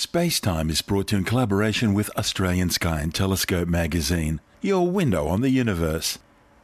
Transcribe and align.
Spacetime 0.00 0.70
is 0.70 0.80
brought 0.80 1.08
to 1.08 1.16
you 1.16 1.18
in 1.18 1.24
collaboration 1.24 1.92
with 1.92 2.08
Australian 2.16 2.70
Sky 2.70 3.02
and 3.02 3.14
Telescope 3.14 3.68
magazine, 3.68 4.40
your 4.62 4.90
window 4.90 5.28
on 5.28 5.42
the 5.42 5.50
universe. 5.50 6.18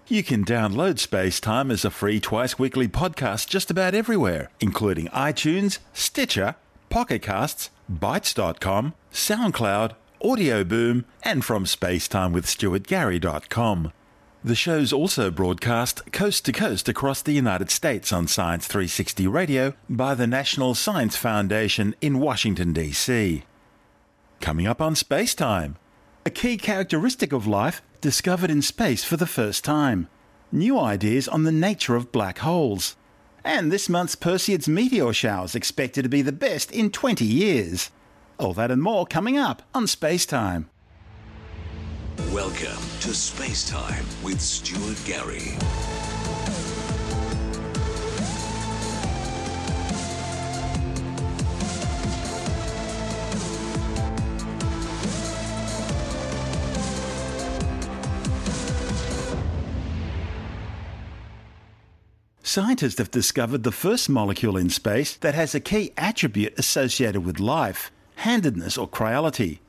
You 0.09 0.23
can 0.23 0.43
download 0.43 0.95
Spacetime 0.95 1.71
as 1.71 1.85
a 1.85 1.91
free 1.91 2.19
twice 2.19 2.59
weekly 2.59 2.89
podcast 2.89 3.47
just 3.47 3.71
about 3.71 3.95
everywhere, 3.95 4.49
including 4.59 5.09
iTunes, 5.09 5.81
Stitcher, 5.93 6.55
Pocket 6.89 7.21
Casts, 7.21 7.69
Bitesz.com, 7.93 8.95
SoundCloud, 9.13 9.93
Audio 10.25 10.65
Boom, 10.65 11.05
and 11.23 11.45
from 11.45 11.67
spacetimewithstuartgary.com. 11.67 13.93
The 14.45 14.55
show's 14.55 14.93
also 14.93 15.31
broadcast 15.31 16.13
coast 16.13 16.45
to 16.45 16.53
coast 16.53 16.89
across 16.89 17.21
the 17.23 17.33
United 17.33 17.71
States 17.71 18.13
on 18.13 18.29
Science 18.29 18.67
360 18.67 19.27
Radio 19.27 19.75
by 19.89 20.15
the 20.15 20.27
National 20.27 20.75
Science 20.75 21.17
Foundation 21.17 21.97
in 22.01 22.21
Washington, 22.21 22.73
D.C. 22.73 23.43
Coming 24.41 24.67
up 24.67 24.81
on 24.81 24.95
Space 24.95 25.35
Time, 25.35 25.77
a 26.25 26.31
key 26.31 26.57
characteristic 26.57 27.33
of 27.33 27.47
life 27.47 27.83
discovered 28.01 28.51
in 28.51 28.63
space 28.63 29.03
for 29.03 29.17
the 29.17 29.27
first 29.27 29.65
time, 29.65 30.07
new 30.53 30.79
ideas 30.79 31.27
on 31.27 31.43
the 31.43 31.51
nature 31.51 31.97
of 31.97 32.13
black 32.13 32.39
holes, 32.39 32.95
and 33.43 33.73
this 33.73 33.89
month's 33.89 34.15
Perseids 34.15 34.69
meteor 34.69 35.13
showers 35.13 35.55
expected 35.55 36.03
to 36.03 36.09
be 36.09 36.23
the 36.23 36.31
best 36.31 36.71
in 36.71 36.91
20 36.91 37.25
years. 37.25 37.91
All 38.39 38.53
that 38.53 38.71
and 38.71 38.83
more 38.83 39.07
coming 39.07 39.39
up 39.39 39.63
on 39.75 39.87
Spacetime. 39.87 40.67
Welcome 42.37 42.85
to 43.01 43.15
Space 43.15 43.67
Time 43.67 44.05
with 44.23 44.43
Stuart 44.43 45.03
Gary. 45.07 45.57
Scientists 62.43 62.99
have 62.99 63.11
discovered 63.11 63.63
the 63.63 63.73
first 63.73 64.11
molecule 64.11 64.59
in 64.59 64.69
space 64.69 65.17
that 65.17 65.35
has 65.35 65.55
a 65.55 65.61
key 65.61 65.95
attribute 65.97 66.59
associated 66.59 67.25
with 67.25 67.41
life 67.41 67.91
handedness 68.17 68.77
or 68.77 68.87
chirality. 68.87 69.61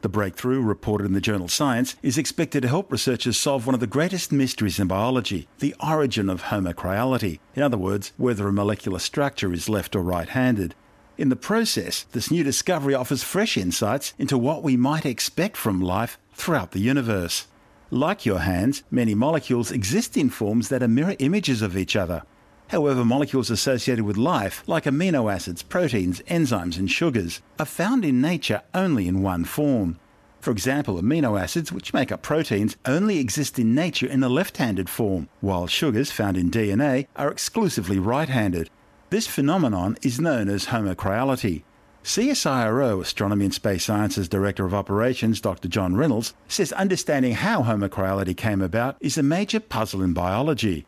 The 0.00 0.08
breakthrough, 0.08 0.62
reported 0.62 1.06
in 1.06 1.12
the 1.12 1.20
journal 1.20 1.48
Science, 1.48 1.96
is 2.02 2.18
expected 2.18 2.62
to 2.62 2.68
help 2.68 2.92
researchers 2.92 3.36
solve 3.36 3.66
one 3.66 3.74
of 3.74 3.80
the 3.80 3.86
greatest 3.88 4.30
mysteries 4.30 4.78
in 4.78 4.86
biology 4.86 5.48
the 5.58 5.74
origin 5.84 6.28
of 6.30 6.44
homochirality. 6.44 7.40
In 7.56 7.64
other 7.64 7.76
words, 7.76 8.12
whether 8.16 8.46
a 8.46 8.52
molecular 8.52 9.00
structure 9.00 9.52
is 9.52 9.68
left 9.68 9.96
or 9.96 10.02
right 10.02 10.28
handed. 10.28 10.76
In 11.16 11.30
the 11.30 11.36
process, 11.36 12.04
this 12.12 12.30
new 12.30 12.44
discovery 12.44 12.94
offers 12.94 13.24
fresh 13.24 13.56
insights 13.56 14.14
into 14.18 14.38
what 14.38 14.62
we 14.62 14.76
might 14.76 15.04
expect 15.04 15.56
from 15.56 15.80
life 15.80 16.16
throughout 16.32 16.70
the 16.70 16.78
universe. 16.78 17.48
Like 17.90 18.24
your 18.24 18.38
hands, 18.38 18.84
many 18.92 19.16
molecules 19.16 19.72
exist 19.72 20.16
in 20.16 20.30
forms 20.30 20.68
that 20.68 20.82
are 20.82 20.88
mirror 20.88 21.16
images 21.18 21.60
of 21.60 21.76
each 21.76 21.96
other. 21.96 22.22
However, 22.68 23.04
molecules 23.04 23.50
associated 23.50 24.04
with 24.04 24.16
life, 24.16 24.62
like 24.66 24.84
amino 24.84 25.32
acids, 25.32 25.62
proteins, 25.62 26.20
enzymes, 26.28 26.78
and 26.78 26.90
sugars, 26.90 27.40
are 27.58 27.66
found 27.66 28.04
in 28.04 28.20
nature 28.20 28.62
only 28.74 29.08
in 29.08 29.22
one 29.22 29.44
form. 29.44 29.98
For 30.40 30.50
example, 30.50 31.00
amino 31.00 31.40
acids, 31.40 31.72
which 31.72 31.92
make 31.92 32.12
up 32.12 32.22
proteins, 32.22 32.76
only 32.84 33.18
exist 33.18 33.58
in 33.58 33.74
nature 33.74 34.06
in 34.06 34.22
a 34.22 34.28
left 34.28 34.58
handed 34.58 34.88
form, 34.88 35.28
while 35.40 35.66
sugars 35.66 36.10
found 36.10 36.36
in 36.36 36.50
DNA 36.50 37.06
are 37.16 37.30
exclusively 37.30 37.98
right 37.98 38.28
handed. 38.28 38.70
This 39.10 39.26
phenomenon 39.26 39.96
is 40.02 40.20
known 40.20 40.48
as 40.48 40.66
homochirality. 40.66 41.62
CSIRO 42.04 43.00
Astronomy 43.00 43.46
and 43.46 43.54
Space 43.54 43.84
Sciences 43.84 44.28
Director 44.28 44.64
of 44.64 44.74
Operations, 44.74 45.40
Dr. 45.40 45.68
John 45.68 45.96
Reynolds, 45.96 46.34
says 46.46 46.72
understanding 46.72 47.32
how 47.32 47.62
homochirality 47.62 48.36
came 48.36 48.62
about 48.62 48.96
is 49.00 49.18
a 49.18 49.22
major 49.22 49.60
puzzle 49.60 50.02
in 50.02 50.12
biology. 50.12 50.86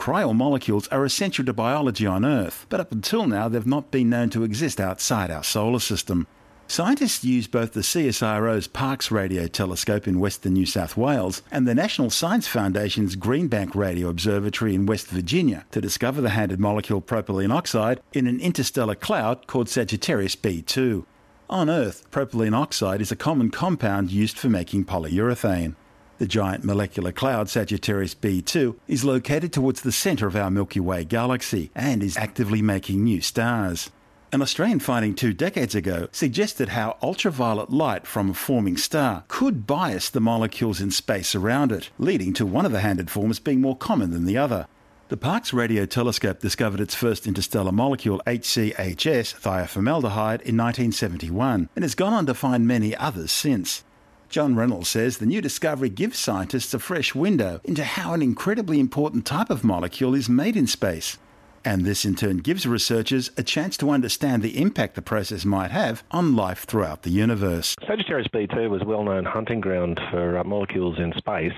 Chiral 0.00 0.34
molecules 0.34 0.88
are 0.88 1.04
essential 1.04 1.44
to 1.44 1.52
biology 1.52 2.06
on 2.06 2.24
Earth, 2.24 2.64
but 2.70 2.80
up 2.80 2.90
until 2.90 3.26
now 3.26 3.48
they've 3.48 3.66
not 3.66 3.90
been 3.90 4.08
known 4.08 4.30
to 4.30 4.44
exist 4.44 4.80
outside 4.80 5.30
our 5.30 5.44
solar 5.44 5.78
system. 5.78 6.26
Scientists 6.68 7.22
use 7.22 7.46
both 7.46 7.74
the 7.74 7.80
CSIRO's 7.80 8.66
Parkes 8.66 9.10
Radio 9.10 9.46
Telescope 9.46 10.08
in 10.08 10.18
western 10.18 10.54
New 10.54 10.64
South 10.64 10.96
Wales 10.96 11.42
and 11.52 11.68
the 11.68 11.74
National 11.74 12.08
Science 12.08 12.46
Foundation's 12.46 13.14
Greenbank 13.14 13.74
Radio 13.74 14.08
Observatory 14.08 14.74
in 14.74 14.86
West 14.86 15.08
Virginia 15.08 15.66
to 15.70 15.82
discover 15.82 16.22
the 16.22 16.30
handed 16.30 16.60
molecule 16.60 17.02
propylene 17.02 17.52
oxide 17.52 18.00
in 18.14 18.26
an 18.26 18.40
interstellar 18.40 18.94
cloud 18.94 19.46
called 19.46 19.68
Sagittarius 19.68 20.34
B2. 20.34 21.04
On 21.50 21.68
Earth, 21.68 22.10
propylene 22.10 22.56
oxide 22.56 23.02
is 23.02 23.12
a 23.12 23.16
common 23.16 23.50
compound 23.50 24.10
used 24.10 24.38
for 24.38 24.48
making 24.48 24.86
polyurethane. 24.86 25.74
The 26.20 26.26
giant 26.26 26.64
molecular 26.64 27.12
cloud 27.12 27.48
Sagittarius 27.48 28.14
B2 28.14 28.76
is 28.86 29.06
located 29.06 29.54
towards 29.54 29.80
the 29.80 29.90
centre 29.90 30.26
of 30.26 30.36
our 30.36 30.50
Milky 30.50 30.78
Way 30.78 31.02
galaxy 31.02 31.70
and 31.74 32.02
is 32.02 32.18
actively 32.18 32.60
making 32.60 33.02
new 33.02 33.22
stars. 33.22 33.90
An 34.30 34.42
Australian 34.42 34.80
finding 34.80 35.14
two 35.14 35.32
decades 35.32 35.74
ago 35.74 36.08
suggested 36.12 36.68
how 36.68 36.98
ultraviolet 37.02 37.70
light 37.70 38.06
from 38.06 38.28
a 38.28 38.34
forming 38.34 38.76
star 38.76 39.24
could 39.28 39.66
bias 39.66 40.10
the 40.10 40.20
molecules 40.20 40.78
in 40.78 40.90
space 40.90 41.34
around 41.34 41.72
it, 41.72 41.88
leading 41.98 42.34
to 42.34 42.44
one 42.44 42.66
of 42.66 42.72
the 42.72 42.80
handed 42.80 43.10
forms 43.10 43.38
being 43.38 43.62
more 43.62 43.74
common 43.74 44.10
than 44.10 44.26
the 44.26 44.36
other. 44.36 44.66
The 45.08 45.16
Parkes 45.16 45.54
Radio 45.54 45.86
Telescope 45.86 46.40
discovered 46.40 46.80
its 46.80 46.94
first 46.94 47.26
interstellar 47.26 47.72
molecule, 47.72 48.20
HCHS 48.26 49.40
thioformaldehyde, 49.40 50.42
in 50.42 50.58
1971 50.58 51.70
and 51.74 51.82
has 51.82 51.94
gone 51.94 52.12
on 52.12 52.26
to 52.26 52.34
find 52.34 52.68
many 52.68 52.94
others 52.94 53.32
since. 53.32 53.84
John 54.30 54.54
Reynolds 54.54 54.88
says 54.88 55.18
the 55.18 55.26
new 55.26 55.40
discovery 55.40 55.88
gives 55.88 56.16
scientists 56.16 56.72
a 56.72 56.78
fresh 56.78 57.16
window 57.16 57.60
into 57.64 57.82
how 57.82 58.14
an 58.14 58.22
incredibly 58.22 58.78
important 58.78 59.26
type 59.26 59.50
of 59.50 59.64
molecule 59.64 60.14
is 60.14 60.28
made 60.28 60.56
in 60.56 60.68
space. 60.68 61.18
And 61.64 61.84
this 61.84 62.04
in 62.04 62.14
turn 62.14 62.36
gives 62.38 62.64
researchers 62.64 63.32
a 63.36 63.42
chance 63.42 63.76
to 63.78 63.90
understand 63.90 64.44
the 64.44 64.56
impact 64.62 64.94
the 64.94 65.02
process 65.02 65.44
might 65.44 65.72
have 65.72 66.04
on 66.12 66.36
life 66.36 66.64
throughout 66.64 67.02
the 67.02 67.10
universe. 67.10 67.74
Sagittarius 67.84 68.28
B2 68.28 68.70
was 68.70 68.82
a 68.82 68.84
well 68.84 69.02
known 69.02 69.24
hunting 69.24 69.60
ground 69.60 70.00
for 70.12 70.38
uh, 70.38 70.44
molecules 70.44 71.00
in 71.00 71.12
space. 71.18 71.52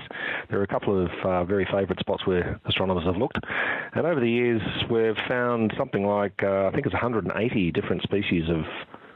There 0.49 0.59
are 0.59 0.63
a 0.63 0.67
couple 0.67 0.99
of 0.99 1.11
uh, 1.23 1.43
very 1.45 1.65
favourite 1.65 1.99
spots 1.99 2.25
where 2.25 2.59
astronomers 2.65 3.05
have 3.05 3.17
looked. 3.17 3.37
And 3.93 4.07
over 4.07 4.19
the 4.19 4.29
years, 4.29 4.61
we've 4.89 5.15
found 5.27 5.73
something 5.77 6.07
like, 6.07 6.41
uh, 6.41 6.65
I 6.65 6.71
think 6.71 6.87
it's 6.87 6.93
180 6.93 7.71
different 7.71 8.01
species 8.01 8.49
of 8.49 8.65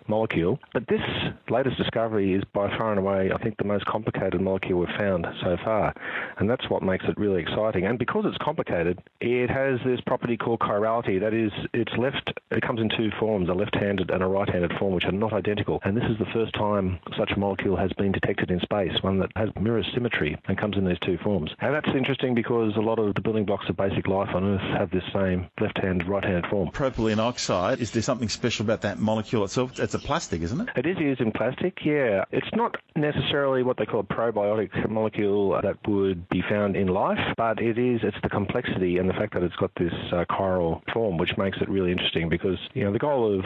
molecule. 0.09 0.59
But 0.73 0.88
this 0.88 1.01
latest 1.50 1.78
discovery 1.78 2.34
is 2.34 2.44
by 2.53 2.69
far 2.78 2.91
and 2.91 3.00
away, 3.00 3.31
I 3.34 3.38
think, 3.38 3.57
the 3.57 3.63
most 3.63 3.85
complicated 3.85 4.41
molecule 4.41 4.79
we've 4.79 4.97
found 4.97 5.25
so 5.41 5.57
far. 5.63 5.94
And 6.38 6.50
that's 6.50 6.69
what 6.69 6.84
makes 6.84 7.06
it 7.06 7.18
really 7.18 7.41
exciting. 7.41 7.85
And 7.85 7.97
because 8.00 8.25
it's 8.25 8.38
complicated, 8.38 9.00
it 9.22 9.50
has 9.50 9.79
this 9.85 10.01
property 10.01 10.38
called 10.38 10.59
chirality. 10.59 11.19
That 11.19 11.34
is, 11.34 11.51
it's 11.73 11.94
left, 11.97 12.34
it 12.51 12.62
comes 12.62 12.79
in 12.79 12.90
two 12.90 13.12
forms, 13.19 13.50
a 13.50 13.53
left-handed 13.53 14.09
and 14.09 14.23
a 14.23 14.28
right-handed 14.28 14.73
form, 14.79 14.94
which 14.94 15.06
are 15.06 15.12
not 15.12 15.34
identical. 15.34 15.79
And 15.84 15.95
this 15.95 16.06
is 16.09 16.18
the 16.19 16.31
first 16.34 16.53
time 16.53 17.00
such 17.18 17.31
a 17.35 17.39
molecule 17.39 17.75
has 17.75 17.91
been 17.94 18.12
detected 18.12 18.51
in 18.51 18.59
space, 18.59 18.94
one 19.01 19.19
that 19.19 19.31
has 19.35 19.50
mirror 19.59 19.84
symmetry 19.94 20.38
and 20.47 20.57
comes 20.57 20.78
in 20.78 20.85
these 20.85 21.00
two 21.00 21.18
forms. 21.18 21.51
And 21.59 21.74
that's 21.74 21.89
interesting 21.95 22.35
because 22.35 22.75
a 22.75 22.81
lot 22.81 23.00
of 23.00 23.16
the 23.16 23.22
building 23.22 23.45
blocks 23.45 23.69
of 23.69 23.78
basic 23.78 24.07
life 24.07 24.29
on 24.34 24.44
Earth 24.44 24.78
have 24.78 24.91
this 24.91 25.03
same 25.13 25.47
left-hand, 25.59 26.07
right-handed 26.07 26.47
form. 26.47 26.69
Propylene 26.72 27.19
oxide, 27.19 27.79
is 27.79 27.91
there 27.91 28.01
something 28.01 28.29
special 28.29 28.66
about 28.66 28.81
that 28.81 29.00
molecule 29.00 29.44
itself? 29.44 29.79
It's 29.79 29.95
plastic, 29.99 30.41
isn't 30.41 30.61
it? 30.61 30.69
It 30.75 30.85
is 30.85 30.97
used 30.97 31.21
in 31.21 31.31
plastic, 31.31 31.77
yeah. 31.83 32.25
It's 32.31 32.47
not 32.53 32.75
necessarily 32.95 33.63
what 33.63 33.77
they 33.77 33.85
call 33.85 34.01
a 34.01 34.03
prebiotic 34.03 34.89
molecule 34.89 35.59
that 35.61 35.77
would 35.87 36.27
be 36.29 36.41
found 36.49 36.75
in 36.75 36.87
life, 36.87 37.19
but 37.37 37.61
it 37.61 37.77
is, 37.77 38.01
it's 38.03 38.17
the 38.23 38.29
complexity 38.29 38.97
and 38.97 39.09
the 39.09 39.13
fact 39.13 39.33
that 39.33 39.43
it's 39.43 39.55
got 39.55 39.71
this 39.75 39.93
uh, 40.11 40.25
chiral 40.29 40.81
form, 40.93 41.17
which 41.17 41.37
makes 41.37 41.57
it 41.61 41.69
really 41.69 41.91
interesting 41.91 42.29
because, 42.29 42.57
you 42.73 42.83
know, 42.83 42.91
the 42.91 42.99
goal 42.99 43.39
of 43.39 43.45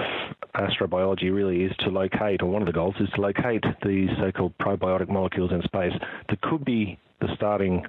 astrobiology 0.56 1.34
really 1.34 1.63
is 1.63 1.75
to 1.79 1.89
locate, 1.89 2.41
or 2.41 2.50
one 2.50 2.62
of 2.62 2.66
the 2.66 2.73
goals 2.73 2.95
is 3.00 3.09
to 3.16 3.22
locate 3.22 3.63
these 3.86 4.09
so-called 4.19 4.57
prebiotic 4.59 5.09
molecules 5.09 5.51
in 5.51 5.62
space 5.63 5.94
that 6.30 6.42
could 6.42 6.63
be 6.65 6.97
the 7.19 7.27
starting 7.36 7.86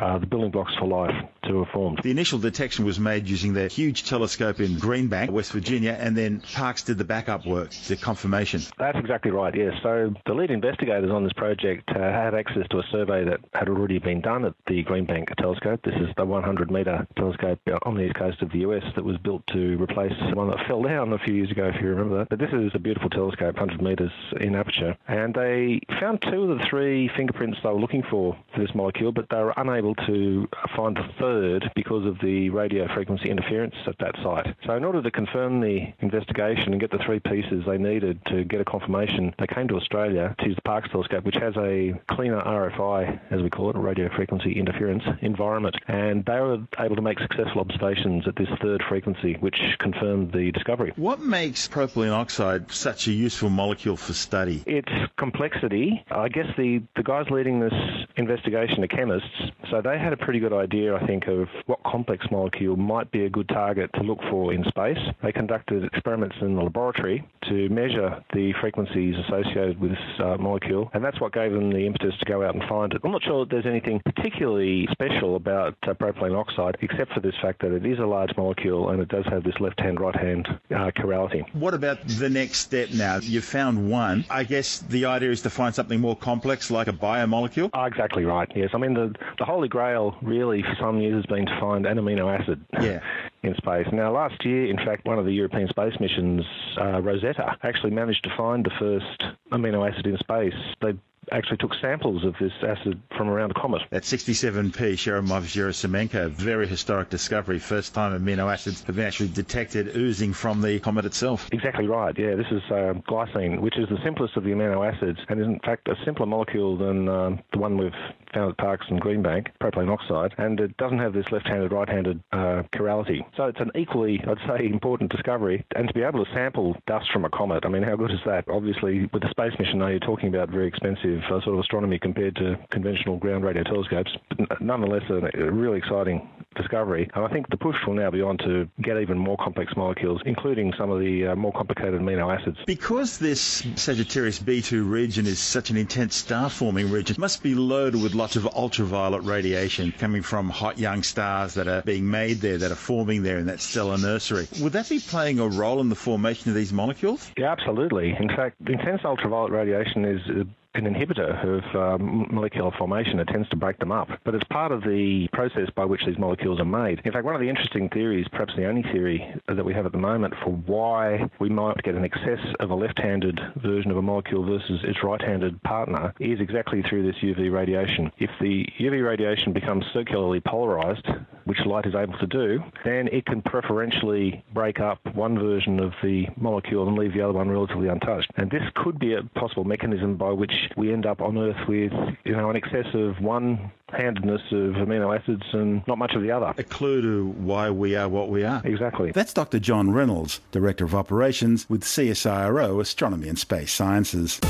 uh, 0.00 0.18
the 0.18 0.26
building 0.26 0.50
blocks 0.50 0.72
for 0.78 0.86
life 0.86 1.14
to 1.44 1.58
have 1.60 1.68
formed. 1.72 2.00
The 2.02 2.10
initial 2.10 2.38
detection 2.38 2.84
was 2.84 2.98
made 2.98 3.28
using 3.28 3.54
their 3.54 3.68
huge 3.68 4.04
telescope 4.04 4.60
in 4.60 4.76
Greenbank, 4.76 5.30
West 5.30 5.52
Virginia, 5.52 5.96
and 5.98 6.16
then 6.16 6.40
Parkes 6.54 6.82
did 6.84 6.98
the 6.98 7.04
backup 7.04 7.46
work, 7.46 7.70
the 7.88 7.96
confirmation. 7.96 8.62
That's 8.78 8.98
exactly 8.98 9.30
right, 9.30 9.54
yes. 9.54 9.74
So 9.82 10.14
the 10.26 10.34
lead 10.34 10.50
investigators 10.50 11.10
on 11.10 11.24
this 11.24 11.32
project 11.32 11.88
uh, 11.90 11.98
had 11.98 12.34
access 12.34 12.66
to 12.70 12.78
a 12.78 12.82
survey 12.90 13.24
that 13.24 13.40
had 13.52 13.68
already 13.68 13.98
been 13.98 14.20
done 14.20 14.44
at 14.44 14.54
the 14.66 14.84
Greenbank 14.84 15.34
telescope. 15.36 15.80
This 15.84 15.94
is 15.94 16.08
the 16.16 16.24
100 16.24 16.70
metre 16.70 17.06
telescope 17.16 17.60
on 17.82 17.94
the 17.94 18.04
east 18.04 18.14
coast 18.16 18.42
of 18.42 18.50
the 18.52 18.58
US 18.60 18.82
that 18.96 19.04
was 19.04 19.16
built 19.18 19.46
to 19.48 19.76
replace 19.82 20.12
one 20.34 20.48
that 20.50 20.66
fell 20.66 20.82
down 20.82 21.12
a 21.12 21.18
few 21.18 21.34
years 21.34 21.50
ago, 21.50 21.70
if 21.74 21.80
you 21.80 21.88
remember 21.88 22.18
that. 22.18 22.28
But 22.28 22.38
this 22.38 22.52
is 22.52 22.70
a 22.74 22.78
beautiful 22.78 23.10
telescope, 23.10 23.56
100 23.56 23.82
metres 23.82 24.12
in 24.40 24.54
aperture. 24.54 24.96
And 25.08 25.34
they 25.34 25.80
found 26.00 26.22
two 26.22 26.50
of 26.50 26.58
the 26.58 26.64
three 26.68 27.10
fingerprints 27.16 27.58
they 27.62 27.68
were 27.68 27.80
looking 27.80 28.02
for 28.02 28.36
for 28.54 28.60
this 28.60 28.74
molecule, 28.74 29.12
but 29.12 29.28
they 29.30 29.36
were 29.36 29.54
unable 29.56 29.89
able 29.90 30.06
to 30.06 30.48
find 30.76 30.96
the 30.96 31.08
third 31.18 31.70
because 31.74 32.06
of 32.06 32.18
the 32.20 32.50
radio 32.50 32.92
frequency 32.92 33.30
interference 33.30 33.74
at 33.86 33.98
that 33.98 34.14
site. 34.22 34.54
So, 34.66 34.76
in 34.76 34.84
order 34.84 35.02
to 35.02 35.10
confirm 35.10 35.60
the 35.60 35.92
investigation 36.00 36.72
and 36.72 36.80
get 36.80 36.90
the 36.90 36.98
three 36.98 37.20
pieces 37.20 37.64
they 37.66 37.78
needed 37.78 38.20
to 38.26 38.44
get 38.44 38.60
a 38.60 38.64
confirmation, 38.64 39.34
they 39.38 39.46
came 39.46 39.68
to 39.68 39.76
Australia 39.76 40.34
to 40.38 40.46
use 40.46 40.56
the 40.56 40.62
Parkes 40.62 40.90
telescope, 40.90 41.24
which 41.24 41.36
has 41.36 41.54
a 41.56 42.00
cleaner 42.08 42.40
RFI, 42.40 43.20
as 43.30 43.42
we 43.42 43.50
call 43.50 43.70
it, 43.70 43.76
radio 43.76 44.08
frequency 44.14 44.52
interference 44.58 45.02
environment. 45.22 45.76
And 45.88 46.24
they 46.24 46.40
were 46.40 46.58
able 46.78 46.96
to 46.96 47.02
make 47.02 47.18
successful 47.18 47.60
observations 47.60 48.26
at 48.26 48.36
this 48.36 48.48
third 48.62 48.82
frequency, 48.88 49.34
which 49.40 49.58
confirmed 49.78 50.32
the 50.32 50.52
discovery. 50.52 50.92
What 50.96 51.20
makes 51.20 51.68
propylene 51.68 52.12
oxide 52.12 52.70
such 52.70 53.06
a 53.08 53.12
useful 53.12 53.50
molecule 53.50 53.96
for 53.96 54.12
study? 54.12 54.62
Its 54.66 54.92
complexity. 55.16 56.04
I 56.10 56.28
guess 56.28 56.46
the, 56.56 56.82
the 56.96 57.02
guys 57.02 57.26
leading 57.30 57.60
this 57.60 57.72
investigation 58.16 58.84
are 58.84 58.88
chemists, 58.88 59.28
so 59.70 59.80
they 59.80 59.98
had 59.98 60.12
a 60.12 60.16
pretty 60.16 60.40
good 60.40 60.52
idea, 60.52 60.94
I 60.94 61.06
think, 61.06 61.26
of 61.26 61.48
what 61.66 61.82
complex 61.84 62.26
molecule 62.30 62.76
might 62.76 63.10
be 63.10 63.24
a 63.24 63.30
good 63.30 63.48
target 63.48 63.90
to 63.94 64.02
look 64.02 64.18
for 64.30 64.52
in 64.52 64.64
space. 64.64 64.98
They 65.22 65.32
conducted 65.32 65.84
experiments 65.84 66.36
in 66.40 66.56
the 66.56 66.62
laboratory 66.62 67.26
to 67.48 67.68
measure 67.68 68.22
the 68.34 68.52
frequencies 68.60 69.14
associated 69.26 69.80
with 69.80 69.92
this 69.92 70.20
uh, 70.20 70.36
molecule, 70.38 70.90
and 70.94 71.04
that's 71.04 71.20
what 71.20 71.32
gave 71.32 71.52
them 71.52 71.70
the 71.70 71.86
impetus 71.86 72.14
to 72.18 72.24
go 72.24 72.44
out 72.44 72.54
and 72.54 72.64
find 72.68 72.92
it. 72.92 73.00
I'm 73.04 73.12
not 73.12 73.22
sure 73.22 73.44
that 73.44 73.50
there's 73.50 73.66
anything 73.66 74.00
particularly 74.04 74.88
special 74.92 75.36
about 75.36 75.76
uh, 75.86 75.94
propylene 75.94 76.36
oxide, 76.36 76.76
except 76.80 77.12
for 77.12 77.20
this 77.20 77.34
fact 77.40 77.62
that 77.62 77.72
it 77.72 77.86
is 77.86 77.98
a 77.98 78.06
large 78.06 78.36
molecule 78.36 78.90
and 78.90 79.00
it 79.00 79.08
does 79.08 79.24
have 79.26 79.44
this 79.44 79.54
left-hand, 79.60 80.00
right-hand 80.00 80.46
uh, 80.48 80.90
chirality. 80.96 81.42
What 81.54 81.74
about 81.74 82.06
the 82.06 82.28
next 82.28 82.58
step 82.58 82.90
now? 82.90 83.18
You've 83.20 83.44
found 83.44 83.90
one. 83.90 84.24
I 84.30 84.44
guess 84.44 84.78
the 84.78 85.06
idea 85.06 85.30
is 85.30 85.42
to 85.42 85.50
find 85.50 85.74
something 85.74 86.00
more 86.00 86.16
complex, 86.16 86.70
like 86.70 86.88
a 86.88 86.92
biomolecule. 86.92 87.70
Oh, 87.72 87.84
exactly 87.84 88.24
right. 88.24 88.50
Yes, 88.54 88.70
I 88.74 88.78
mean 88.78 88.94
the 88.94 89.14
the 89.38 89.44
holy 89.60 89.68
grail 89.68 90.16
really 90.22 90.62
for 90.62 90.74
some 90.80 90.98
years 91.00 91.16
has 91.16 91.26
been 91.26 91.44
to 91.44 91.60
find 91.60 91.84
an 91.84 91.98
amino 91.98 92.34
acid. 92.34 92.64
Yeah. 92.80 93.00
In 93.42 93.54
space. 93.56 93.86
Now, 93.92 94.12
last 94.12 94.42
year, 94.44 94.70
in 94.70 94.76
fact, 94.76 95.06
one 95.06 95.18
of 95.18 95.24
the 95.24 95.32
European 95.32 95.66
space 95.68 95.94
missions, 95.98 96.42
uh, 96.78 97.00
Rosetta, 97.00 97.56
actually 97.62 97.90
managed 97.90 98.22
to 98.24 98.30
find 98.36 98.64
the 98.64 98.70
first 98.78 99.24
amino 99.50 99.90
acid 99.90 100.06
in 100.06 100.18
space. 100.18 100.52
They 100.82 100.92
actually 101.32 101.58
took 101.58 101.72
samples 101.80 102.24
of 102.24 102.34
this 102.40 102.52
acid 102.62 103.00
from 103.16 103.28
around 103.28 103.48
the 103.50 103.54
comet. 103.54 103.82
At 103.92 104.02
67P 104.02 104.72
Churyumov-Gerasimenko, 104.72 106.30
very 106.30 106.66
historic 106.66 107.10
discovery. 107.10 107.58
First 107.58 107.94
time 107.94 108.18
amino 108.18 108.52
acids 108.52 108.82
have 108.84 108.96
been 108.96 109.06
actually 109.06 109.28
detected 109.28 109.96
oozing 109.96 110.32
from 110.32 110.60
the 110.62 110.80
comet 110.80 111.04
itself. 111.04 111.48
Exactly 111.52 111.86
right. 111.86 112.16
Yeah, 112.18 112.34
this 112.34 112.46
is 112.50 112.62
uh, 112.70 112.94
glycine, 113.08 113.60
which 113.60 113.78
is 113.78 113.88
the 113.88 113.98
simplest 114.04 114.36
of 114.36 114.44
the 114.44 114.50
amino 114.50 114.86
acids, 114.86 115.18
and 115.28 115.40
is 115.40 115.46
in 115.46 115.60
fact 115.60 115.88
a 115.88 115.94
simpler 116.04 116.26
molecule 116.26 116.76
than 116.76 117.08
uh, 117.08 117.30
the 117.52 117.58
one 117.58 117.76
we've 117.76 117.92
found 118.34 118.50
at 118.50 118.58
Parkes 118.58 118.86
and 118.88 119.00
Greenbank, 119.00 119.48
propylene 119.60 119.90
oxide, 119.90 120.34
and 120.38 120.60
it 120.60 120.76
doesn't 120.76 120.98
have 120.98 121.12
this 121.12 121.26
left-handed, 121.30 121.72
right-handed 121.72 122.22
uh, 122.32 122.62
chirality. 122.74 123.20
So 123.36 123.44
it's 123.44 123.60
an 123.60 123.70
equally, 123.74 124.22
I'd 124.26 124.38
say, 124.46 124.66
important 124.66 125.10
discovery. 125.10 125.64
And 125.74 125.88
to 125.88 125.94
be 125.94 126.02
able 126.02 126.24
to 126.24 126.30
sample 126.32 126.76
dust 126.86 127.06
from 127.12 127.24
a 127.24 127.30
comet, 127.30 127.64
I 127.64 127.68
mean, 127.68 127.82
how 127.82 127.96
good 127.96 128.10
is 128.10 128.20
that? 128.26 128.44
Obviously, 128.48 129.08
with 129.12 129.22
the 129.22 129.30
space 129.30 129.52
mission, 129.58 129.78
now 129.78 129.88
you're 129.88 129.98
talking 129.98 130.28
about 130.28 130.50
very 130.50 130.68
expensive 130.68 131.09
uh, 131.18 131.40
sort 131.42 131.54
of 131.54 131.60
astronomy 131.60 131.98
compared 131.98 132.36
to 132.36 132.56
conventional 132.70 133.16
ground 133.16 133.44
radio 133.44 133.62
telescopes. 133.62 134.10
But 134.28 134.60
nonetheless, 134.60 135.02
a 135.10 135.50
really 135.50 135.78
exciting 135.78 136.28
discovery. 136.56 137.08
And 137.14 137.24
I 137.24 137.28
think 137.28 137.48
the 137.48 137.56
push 137.56 137.76
will 137.86 137.94
now 137.94 138.10
be 138.10 138.22
on 138.22 138.36
to 138.38 138.68
get 138.82 139.00
even 139.00 139.18
more 139.18 139.36
complex 139.36 139.72
molecules, 139.76 140.20
including 140.26 140.72
some 140.76 140.90
of 140.90 140.98
the 141.00 141.28
uh, 141.28 141.36
more 141.36 141.52
complicated 141.52 142.00
amino 142.00 142.36
acids. 142.36 142.58
Because 142.66 143.18
this 143.18 143.64
Sagittarius 143.76 144.40
B2 144.40 144.88
region 144.88 145.26
is 145.26 145.38
such 145.38 145.70
an 145.70 145.76
intense 145.76 146.16
star 146.16 146.50
forming 146.50 146.90
region, 146.90 147.16
it 147.16 147.18
must 147.18 147.42
be 147.42 147.54
loaded 147.54 148.02
with 148.02 148.14
lots 148.14 148.36
of 148.36 148.46
ultraviolet 148.48 149.22
radiation 149.22 149.92
coming 149.92 150.22
from 150.22 150.48
hot 150.50 150.78
young 150.78 151.02
stars 151.02 151.54
that 151.54 151.68
are 151.68 151.82
being 151.82 152.10
made 152.10 152.38
there, 152.38 152.58
that 152.58 152.72
are 152.72 152.76
forming 152.76 153.22
there 153.22 153.38
in 153.38 153.46
that 153.46 153.60
stellar 153.60 153.98
nursery. 153.98 154.48
Would 154.60 154.72
that 154.72 154.88
be 154.88 154.98
playing 154.98 155.38
a 155.38 155.48
role 155.48 155.80
in 155.80 155.88
the 155.88 155.94
formation 155.94 156.50
of 156.50 156.56
these 156.56 156.72
molecules? 156.72 157.30
Yeah, 157.36 157.52
absolutely. 157.52 158.16
In 158.18 158.28
fact, 158.28 158.56
intense 158.66 159.02
ultraviolet 159.04 159.52
radiation 159.52 160.04
is 160.04 160.20
uh, 160.28 160.44
an 160.74 160.84
inhibitor 160.84 161.44
of 161.44 162.00
um, 162.00 162.26
molecular 162.30 162.70
formation. 162.78 163.18
It 163.18 163.28
tends 163.28 163.48
to 163.50 163.56
break 163.56 163.78
them 163.78 163.92
up. 163.92 164.08
But 164.24 164.34
it's 164.34 164.44
part 164.44 164.72
of 164.72 164.82
the 164.82 165.28
process 165.32 165.68
by 165.74 165.84
which 165.84 166.04
these 166.06 166.18
molecules 166.18 166.60
are 166.60 166.64
made. 166.64 167.00
In 167.04 167.12
fact, 167.12 167.24
one 167.24 167.34
of 167.34 167.40
the 167.40 167.48
interesting 167.48 167.88
theories, 167.88 168.26
perhaps 168.30 168.54
the 168.56 168.66
only 168.66 168.82
theory 168.82 169.34
that 169.48 169.64
we 169.64 169.74
have 169.74 169.86
at 169.86 169.92
the 169.92 169.98
moment 169.98 170.34
for 170.44 170.50
why 170.50 171.28
we 171.38 171.48
might 171.48 171.82
get 171.82 171.94
an 171.94 172.04
excess 172.04 172.40
of 172.60 172.70
a 172.70 172.74
left-handed 172.74 173.40
version 173.56 173.90
of 173.90 173.96
a 173.96 174.02
molecule 174.02 174.44
versus 174.44 174.80
its 174.84 175.02
right-handed 175.02 175.60
partner 175.62 176.14
is 176.20 176.40
exactly 176.40 176.82
through 176.82 177.04
this 177.04 177.20
UV 177.22 177.52
radiation. 177.52 178.12
If 178.18 178.30
the 178.40 178.66
UV 178.78 179.04
radiation 179.04 179.52
becomes 179.52 179.84
circularly 179.92 180.40
polarized, 180.40 181.06
which 181.44 181.58
light 181.66 181.86
is 181.86 181.94
able 181.94 182.16
to 182.18 182.26
do, 182.26 182.62
then 182.84 183.08
it 183.08 183.26
can 183.26 183.42
preferentially 183.42 184.44
break 184.54 184.78
up 184.78 185.00
one 185.14 185.38
version 185.38 185.80
of 185.80 185.92
the 186.02 186.28
molecule 186.36 186.86
and 186.86 186.96
leave 186.96 187.12
the 187.12 187.20
other 187.20 187.32
one 187.32 187.50
relatively 187.50 187.88
untouched. 187.88 188.30
And 188.36 188.50
this 188.50 188.62
could 188.76 188.98
be 188.98 189.14
a 189.14 189.22
possible 189.34 189.64
mechanism 189.64 190.16
by 190.16 190.30
which 190.30 190.52
we 190.76 190.92
end 190.92 191.06
up 191.06 191.20
on 191.20 191.36
Earth 191.38 191.68
with, 191.68 191.92
you 192.24 192.36
know, 192.36 192.50
an 192.50 192.56
excess 192.56 192.86
of 192.94 193.20
one 193.20 193.70
handedness 193.88 194.40
of 194.52 194.74
amino 194.74 195.18
acids 195.18 195.42
and 195.52 195.86
not 195.86 195.98
much 195.98 196.14
of 196.14 196.22
the 196.22 196.30
other. 196.30 196.54
A 196.58 196.64
clue 196.64 197.02
to 197.02 197.26
why 197.40 197.70
we 197.70 197.96
are 197.96 198.08
what 198.08 198.28
we 198.28 198.44
are. 198.44 198.62
Exactly. 198.64 199.12
That's 199.12 199.34
Dr. 199.34 199.58
John 199.58 199.90
Reynolds, 199.90 200.40
Director 200.52 200.84
of 200.84 200.94
Operations 200.94 201.68
with 201.68 201.82
CSIRO 201.82 202.80
Astronomy 202.80 203.28
and 203.28 203.38
Space 203.38 203.72
Sciences. 203.72 204.40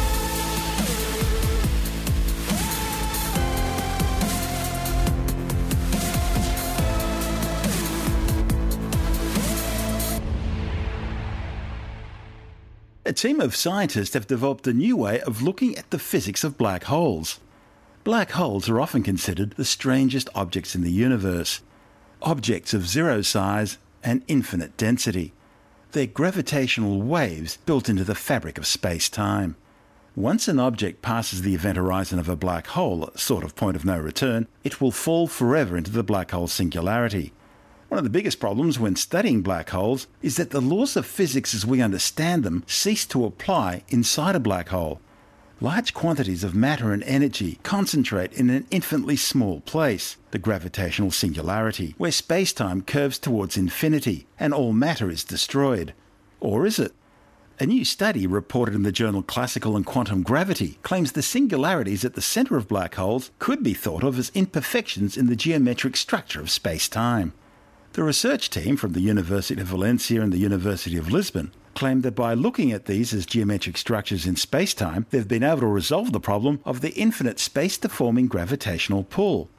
Team 13.21 13.39
of 13.39 13.55
scientists 13.55 14.15
have 14.15 14.27
developed 14.27 14.67
a 14.67 14.73
new 14.73 14.97
way 14.97 15.21
of 15.21 15.43
looking 15.43 15.77
at 15.77 15.91
the 15.91 15.99
physics 15.99 16.43
of 16.43 16.57
black 16.57 16.85
holes. 16.85 17.39
Black 18.03 18.31
holes 18.31 18.67
are 18.67 18.81
often 18.81 19.03
considered 19.03 19.51
the 19.51 19.65
strangest 19.65 20.31
objects 20.35 20.75
in 20.75 20.81
the 20.81 20.91
universe, 20.91 21.61
objects 22.23 22.73
of 22.73 22.89
zero 22.89 23.21
size 23.21 23.77
and 24.03 24.25
infinite 24.27 24.75
density. 24.79 25.35
They're 25.93 26.07
gravitational 26.07 27.03
waves 27.03 27.59
built 27.67 27.91
into 27.91 28.05
the 28.05 28.15
fabric 28.15 28.57
of 28.57 28.67
space 28.67 29.11
time. 29.11 29.55
Once 30.17 30.49
an 30.49 30.59
object 30.59 31.03
passes 31.03 31.43
the 31.43 31.55
event 31.55 31.77
horizon 31.77 32.19
of 32.19 32.29
a 32.31 32.37
black 32.37 32.69
hole, 32.69 33.05
a 33.05 33.19
sort 33.19 33.45
of 33.45 33.55
point 33.55 33.77
of 33.77 33.85
no 33.85 33.99
return, 33.99 34.47
it 34.65 34.81
will 34.81 34.91
fall 34.91 35.27
forever 35.27 35.77
into 35.77 35.91
the 35.91 36.03
black 36.03 36.31
hole 36.31 36.49
singularity. 36.49 37.35
One 37.91 37.99
of 37.99 38.05
the 38.05 38.11
biggest 38.11 38.39
problems 38.39 38.79
when 38.79 38.95
studying 38.95 39.43
black 39.43 39.71
holes 39.71 40.07
is 40.23 40.37
that 40.37 40.51
the 40.51 40.61
laws 40.61 40.97
of 40.97 41.05
physics 41.05 41.57
as 41.57 41.67
we 41.67 41.83
understand 41.83 42.45
them 42.45 42.63
cease 42.69 43.05
to 43.07 43.25
apply 43.25 43.83
inside 43.89 44.37
a 44.37 44.41
black 44.41 44.69
hole. 44.69 45.01
Large 45.61 45.93
quantities 45.93 46.45
of 46.45 46.55
matter 46.55 46.93
and 46.93 47.03
energy 47.03 47.59
concentrate 47.65 48.33
in 48.33 48.49
an 48.49 48.69
infinitely 48.71 49.17
small 49.17 49.59
place, 49.63 50.17
the 50.31 50.39
gravitational 50.39 51.11
singularity, 51.11 51.97
where 51.99 52.13
space-time 52.13 52.83
curves 52.83 53.19
towards 53.19 53.57
infinity 53.57 54.29
and 54.39 54.55
all 54.55 54.73
matter 54.73 55.11
is 55.11 55.25
destroyed. 55.25 55.93
Or 56.39 56.67
is 56.67 56.79
it? 56.79 56.93
A 57.59 57.67
new 57.67 57.85
study 57.85 58.25
reported 58.25 58.77
in 58.77 58.85
the 58.85 58.93
journal 58.93 59.25
Classical 59.25 59.75
and 59.75 59.85
Quantum 59.85 60.23
Gravity 60.23 60.79
claims 60.85 61.11
the 61.11 61.23
singularities 61.23 62.05
at 62.05 62.15
the 62.15 62.23
center 62.23 62.57
of 62.57 62.69
black 62.69 62.95
holes 62.95 63.33
could 63.41 63.65
be 63.65 63.75
thought 63.75 64.05
of 64.05 64.17
as 64.17 64.31
imperfections 64.33 65.17
in 65.17 65.27
the 65.27 65.35
geometric 65.35 65.97
structure 65.97 66.41
of 66.41 66.53
space-time. 66.53 67.33
The 67.93 68.05
research 68.05 68.51
team 68.51 68.77
from 68.77 68.93
the 68.93 69.01
University 69.01 69.61
of 69.61 69.67
Valencia 69.67 70.23
and 70.23 70.33
the 70.33 70.39
University 70.39 70.97
of 70.97 71.11
Lisbon 71.11 71.51
claimed 71.75 72.05
that 72.05 72.15
by 72.15 72.35
looking 72.35 72.71
at 72.71 72.85
these 72.85 73.13
as 73.13 73.27
geometric 73.27 73.77
structures 73.77 74.27
in 74.27 74.37
spacetime, 74.37 75.07
they've 75.11 75.27
been 75.27 75.43
able 75.43 75.61
to 75.61 75.67
resolve 75.67 76.13
the 76.13 76.21
problem 76.21 76.61
of 76.65 76.83
the 76.83 76.93
infinite 76.93 77.41
space 77.41 77.77
deforming 77.77 78.29
gravitational 78.29 79.03
pull. 79.03 79.51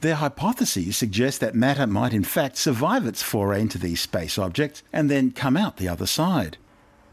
Their 0.00 0.16
hypotheses 0.16 0.96
suggest 0.96 1.38
that 1.38 1.54
matter 1.54 1.86
might 1.86 2.12
in 2.12 2.24
fact 2.24 2.56
survive 2.56 3.06
its 3.06 3.22
foray 3.22 3.60
into 3.60 3.78
these 3.78 4.00
space 4.00 4.36
objects 4.36 4.82
and 4.92 5.08
then 5.08 5.30
come 5.30 5.56
out 5.56 5.76
the 5.76 5.88
other 5.88 6.06
side. 6.06 6.58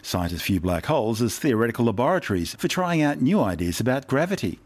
Scientists 0.01 0.41
view 0.41 0.59
black 0.59 0.87
holes 0.87 1.21
as 1.21 1.37
theoretical 1.37 1.85
laboratories 1.85 2.55
for 2.55 2.67
trying 2.67 3.03
out 3.03 3.21
new 3.21 3.39
ideas 3.39 3.79
about 3.79 4.07
gravity. 4.07 4.59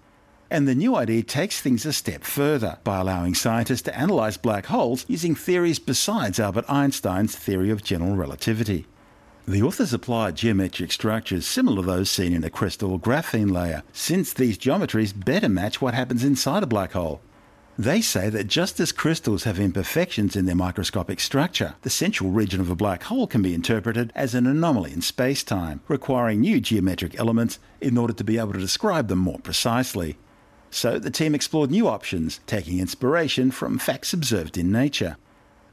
And 0.50 0.68
the 0.68 0.75
new 0.75 0.96
idea 0.96 1.24
takes 1.24 1.60
things 1.60 1.86
a 1.86 1.92
step 1.92 2.24
further 2.24 2.77
by 2.86 3.00
allowing 3.00 3.36
scientists 3.36 3.82
to 3.84 4.01
analyse 4.01 4.38
black 4.38 4.68
holes 4.68 5.06
using 5.10 5.36
theories 5.36 5.77
besides 5.77 6.39
Albert 6.39 6.66
Einstein's 6.70 7.36
theory 7.36 7.70
of 7.70 7.84
general 7.84 8.16
relativity. 8.16 8.86
The 9.46 9.62
authors 9.62 9.94
applied 9.94 10.36
geometric 10.36 10.92
structures 10.92 11.46
similar 11.46 11.82
to 11.82 11.88
those 11.88 12.10
seen 12.10 12.34
in 12.34 12.44
a 12.44 12.50
crystal 12.50 12.92
or 12.92 13.00
graphene 13.00 13.51
layer, 13.51 13.84
since 13.94 14.34
these 14.34 14.58
geometries 14.58 15.13
better 15.13 15.50
match 15.50 15.82
what 15.82 15.94
happens 15.94 16.24
inside 16.24 16.63
a 16.63 16.68
black 16.68 16.94
hole. 16.94 17.22
They 17.77 18.01
say 18.01 18.30
that 18.30 18.48
just 18.48 18.80
as 18.80 18.92
crystals 18.92 19.44
have 19.44 19.60
imperfections 19.60 20.36
in 20.36 20.48
their 20.48 20.56
microscopic 20.56 21.20
structure, 21.20 21.75
the 21.84 21.89
central 21.89 22.32
region 22.32 22.60
of 22.60 22.72
a 22.72 22.75
black 22.75 23.04
hole 23.04 23.27
can 23.27 23.42
be 23.42 23.54
interpreted 23.54 24.12
as 24.16 24.34
an 24.34 24.48
anomaly 24.48 24.92
in 24.92 25.01
space-time, 25.01 25.82
requiring 25.88 26.42
new 26.42 26.60
geometric 26.60 27.20
elements 27.20 27.60
in 27.80 27.98
order 27.98 28.13
to 28.13 28.24
be 28.24 28.38
able 28.38 28.54
to 28.54 28.60
describe 28.60 29.10
them 29.10 29.20
more 29.20 29.39
precisely. 29.39 30.18
So 30.70 31.00
the 31.00 31.12
team 31.12 31.34
explored 31.34 31.72
new 31.72 31.88
options, 31.88 32.40
taking 32.46 32.80
inspiration 32.80 33.52
from 33.52 33.78
facts 33.78 34.14
observed 34.14 34.58
in 34.58 34.72
nature. 34.72 35.18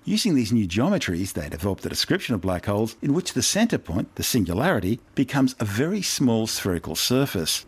Using 0.05 0.35
these 0.35 0.53
new 0.53 0.69
geometries, 0.69 1.33
they 1.33 1.49
developed 1.49 1.87
a 1.87 1.89
description 1.89 2.35
of 2.35 2.43
black 2.43 2.67
holes 2.67 2.97
in 3.01 3.15
which 3.15 3.33
the 3.33 3.43
center 3.43 3.79
point, 3.79 4.15
the 4.17 4.23
singularity, 4.23 5.01
becomes 5.15 5.57
a 5.59 5.65
very 5.65 6.03
small 6.03 6.47
spherical 6.47 6.95
surface. 6.95 7.65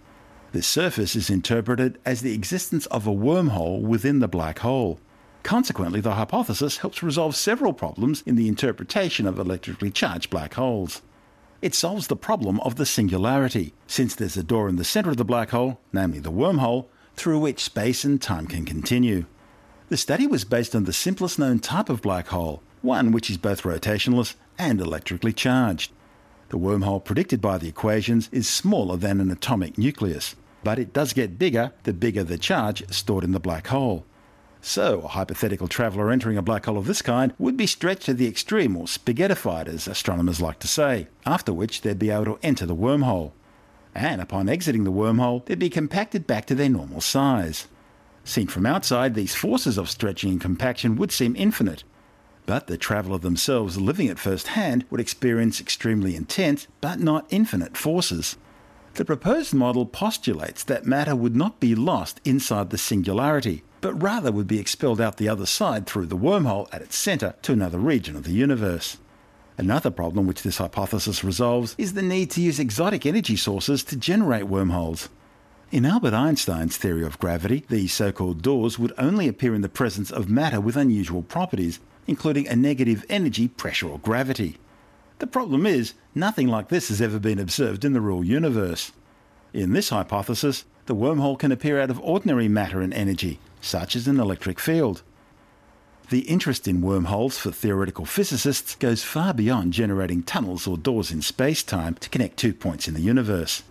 This 0.52 0.66
surface 0.66 1.16
is 1.16 1.30
interpreted 1.30 1.98
as 2.04 2.20
the 2.20 2.34
existence 2.34 2.86
of 2.86 3.06
a 3.06 3.10
wormhole 3.10 3.80
within 3.80 4.20
the 4.20 4.28
black 4.28 4.58
hole. 4.60 5.00
Consequently, 5.42 6.00
the 6.00 6.14
hypothesis 6.14 6.78
helps 6.78 7.02
resolve 7.02 7.34
several 7.36 7.72
problems 7.72 8.22
in 8.26 8.36
the 8.36 8.48
interpretation 8.48 9.26
of 9.26 9.38
electrically 9.38 9.90
charged 9.90 10.28
black 10.28 10.54
holes. 10.54 11.02
It 11.62 11.74
solves 11.74 12.06
the 12.06 12.16
problem 12.16 12.60
of 12.60 12.76
the 12.76 12.84
singularity, 12.84 13.72
since 13.86 14.14
there's 14.14 14.36
a 14.36 14.42
door 14.42 14.68
in 14.68 14.76
the 14.76 14.84
center 14.84 15.10
of 15.10 15.16
the 15.16 15.24
black 15.24 15.50
hole, 15.50 15.80
namely 15.92 16.18
the 16.18 16.32
wormhole, 16.32 16.86
through 17.16 17.38
which 17.38 17.64
space 17.64 18.04
and 18.04 18.20
time 18.20 18.46
can 18.46 18.64
continue. 18.64 19.24
The 19.88 19.96
study 19.96 20.26
was 20.26 20.44
based 20.44 20.74
on 20.74 20.84
the 20.84 20.92
simplest 20.92 21.38
known 21.38 21.58
type 21.58 21.88
of 21.88 22.02
black 22.02 22.28
hole, 22.28 22.62
one 22.82 23.12
which 23.12 23.30
is 23.30 23.38
both 23.38 23.62
rotationless 23.62 24.34
and 24.58 24.80
electrically 24.80 25.32
charged. 25.32 25.92
The 26.48 26.58
wormhole 26.58 27.04
predicted 27.04 27.40
by 27.40 27.58
the 27.58 27.68
equations 27.68 28.28
is 28.32 28.48
smaller 28.48 28.96
than 28.96 29.20
an 29.20 29.30
atomic 29.30 29.78
nucleus, 29.78 30.36
but 30.62 30.78
it 30.78 30.92
does 30.92 31.12
get 31.12 31.38
bigger 31.38 31.72
the 31.82 31.92
bigger 31.92 32.22
the 32.22 32.38
charge 32.38 32.88
stored 32.92 33.24
in 33.24 33.32
the 33.32 33.40
black 33.40 33.68
hole. 33.68 34.04
So, 34.60 35.02
a 35.02 35.08
hypothetical 35.08 35.68
traveller 35.68 36.10
entering 36.10 36.36
a 36.36 36.42
black 36.42 36.66
hole 36.66 36.78
of 36.78 36.86
this 36.86 37.02
kind 37.02 37.32
would 37.38 37.56
be 37.56 37.66
stretched 37.66 38.06
to 38.06 38.14
the 38.14 38.26
extreme 38.26 38.76
or 38.76 38.86
spaghettified, 38.86 39.68
as 39.68 39.86
astronomers 39.86 40.40
like 40.40 40.58
to 40.60 40.68
say, 40.68 41.06
after 41.24 41.52
which 41.52 41.82
they'd 41.82 41.98
be 41.98 42.10
able 42.10 42.24
to 42.24 42.38
enter 42.42 42.66
the 42.66 42.74
wormhole. 42.74 43.30
And 43.96 44.20
upon 44.20 44.50
exiting 44.50 44.84
the 44.84 44.92
wormhole, 44.92 45.46
they'd 45.46 45.58
be 45.58 45.70
compacted 45.70 46.26
back 46.26 46.44
to 46.46 46.54
their 46.54 46.68
normal 46.68 47.00
size. 47.00 47.66
Seen 48.24 48.46
from 48.46 48.66
outside, 48.66 49.14
these 49.14 49.34
forces 49.34 49.78
of 49.78 49.88
stretching 49.88 50.32
and 50.32 50.40
compaction 50.40 50.96
would 50.96 51.10
seem 51.10 51.34
infinite. 51.34 51.82
But 52.44 52.66
the 52.66 52.76
traveller 52.76 53.16
themselves 53.16 53.80
living 53.80 54.08
at 54.08 54.18
first 54.18 54.48
hand 54.48 54.84
would 54.90 55.00
experience 55.00 55.62
extremely 55.62 56.14
intense 56.14 56.66
but 56.82 57.00
not 57.00 57.26
infinite 57.30 57.74
forces. 57.74 58.36
The 58.94 59.04
proposed 59.06 59.54
model 59.54 59.86
postulates 59.86 60.62
that 60.64 60.84
matter 60.84 61.16
would 61.16 61.34
not 61.34 61.58
be 61.58 61.74
lost 61.74 62.20
inside 62.22 62.68
the 62.68 62.78
singularity, 62.78 63.62
but 63.80 63.94
rather 63.94 64.30
would 64.30 64.46
be 64.46 64.60
expelled 64.60 65.00
out 65.00 65.16
the 65.16 65.30
other 65.30 65.46
side 65.46 65.86
through 65.86 66.06
the 66.06 66.18
wormhole 66.18 66.68
at 66.70 66.82
its 66.82 66.98
centre 66.98 67.34
to 67.42 67.52
another 67.54 67.78
region 67.78 68.14
of 68.14 68.24
the 68.24 68.32
universe. 68.32 68.98
Another 69.58 69.90
problem 69.90 70.26
which 70.26 70.42
this 70.42 70.58
hypothesis 70.58 71.24
resolves 71.24 71.74
is 71.78 71.94
the 71.94 72.02
need 72.02 72.30
to 72.32 72.42
use 72.42 72.58
exotic 72.58 73.06
energy 73.06 73.36
sources 73.36 73.82
to 73.84 73.96
generate 73.96 74.48
wormholes. 74.48 75.08
In 75.72 75.86
Albert 75.86 76.12
Einstein's 76.12 76.76
theory 76.76 77.04
of 77.04 77.18
gravity, 77.18 77.64
these 77.68 77.92
so 77.92 78.12
called 78.12 78.42
doors 78.42 78.78
would 78.78 78.92
only 78.98 79.28
appear 79.28 79.54
in 79.54 79.62
the 79.62 79.68
presence 79.68 80.10
of 80.10 80.28
matter 80.28 80.60
with 80.60 80.76
unusual 80.76 81.22
properties, 81.22 81.80
including 82.06 82.46
a 82.46 82.54
negative 82.54 83.04
energy, 83.08 83.48
pressure, 83.48 83.88
or 83.88 83.98
gravity. 83.98 84.58
The 85.18 85.26
problem 85.26 85.64
is, 85.64 85.94
nothing 86.14 86.48
like 86.48 86.68
this 86.68 86.88
has 86.88 87.00
ever 87.00 87.18
been 87.18 87.38
observed 87.38 87.84
in 87.84 87.94
the 87.94 88.00
real 88.02 88.22
universe. 88.22 88.92
In 89.54 89.72
this 89.72 89.88
hypothesis, 89.88 90.66
the 90.84 90.94
wormhole 90.94 91.38
can 91.38 91.50
appear 91.50 91.80
out 91.80 91.90
of 91.90 91.98
ordinary 92.00 92.46
matter 92.46 92.82
and 92.82 92.92
energy, 92.92 93.40
such 93.62 93.96
as 93.96 94.06
an 94.06 94.20
electric 94.20 94.60
field. 94.60 95.02
The 96.08 96.20
interest 96.20 96.68
in 96.68 96.82
wormholes 96.82 97.36
for 97.36 97.50
theoretical 97.50 98.04
physicists 98.04 98.76
goes 98.76 99.02
far 99.02 99.34
beyond 99.34 99.72
generating 99.72 100.22
tunnels 100.22 100.64
or 100.64 100.78
doors 100.78 101.10
in 101.10 101.20
space 101.20 101.64
time 101.64 101.94
to 101.94 102.08
connect 102.08 102.36
two 102.36 102.54
points 102.54 102.86
in 102.86 102.94
the 102.94 103.00
universe. 103.00 103.64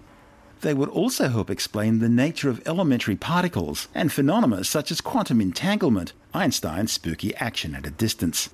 They 0.60 0.74
would 0.74 0.90
also 0.90 1.30
help 1.30 1.50
explain 1.50 2.00
the 2.00 2.10
nature 2.10 2.50
of 2.50 2.62
elementary 2.68 3.16
particles 3.16 3.88
and 3.96 4.12
phenomena 4.12 4.66
such 4.66 4.92
as 4.92 5.00
quantum 5.00 5.40
entanglement, 5.40 6.12
Einstein's 6.34 6.92
spooky 6.92 7.34
action 7.36 7.74
at 7.74 7.86
a 7.86 7.92
distance. 7.92 8.50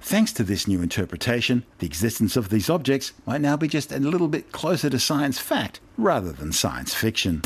Thanks 0.00 0.32
to 0.34 0.44
this 0.44 0.68
new 0.68 0.80
interpretation, 0.80 1.64
the 1.78 1.86
existence 1.86 2.36
of 2.36 2.48
these 2.48 2.70
objects 2.70 3.12
might 3.26 3.40
now 3.40 3.56
be 3.56 3.66
just 3.66 3.90
a 3.90 3.98
little 3.98 4.28
bit 4.28 4.52
closer 4.52 4.88
to 4.88 5.00
science 5.00 5.40
fact 5.40 5.80
rather 5.96 6.30
than 6.30 6.52
science 6.52 6.94
fiction. 6.94 7.42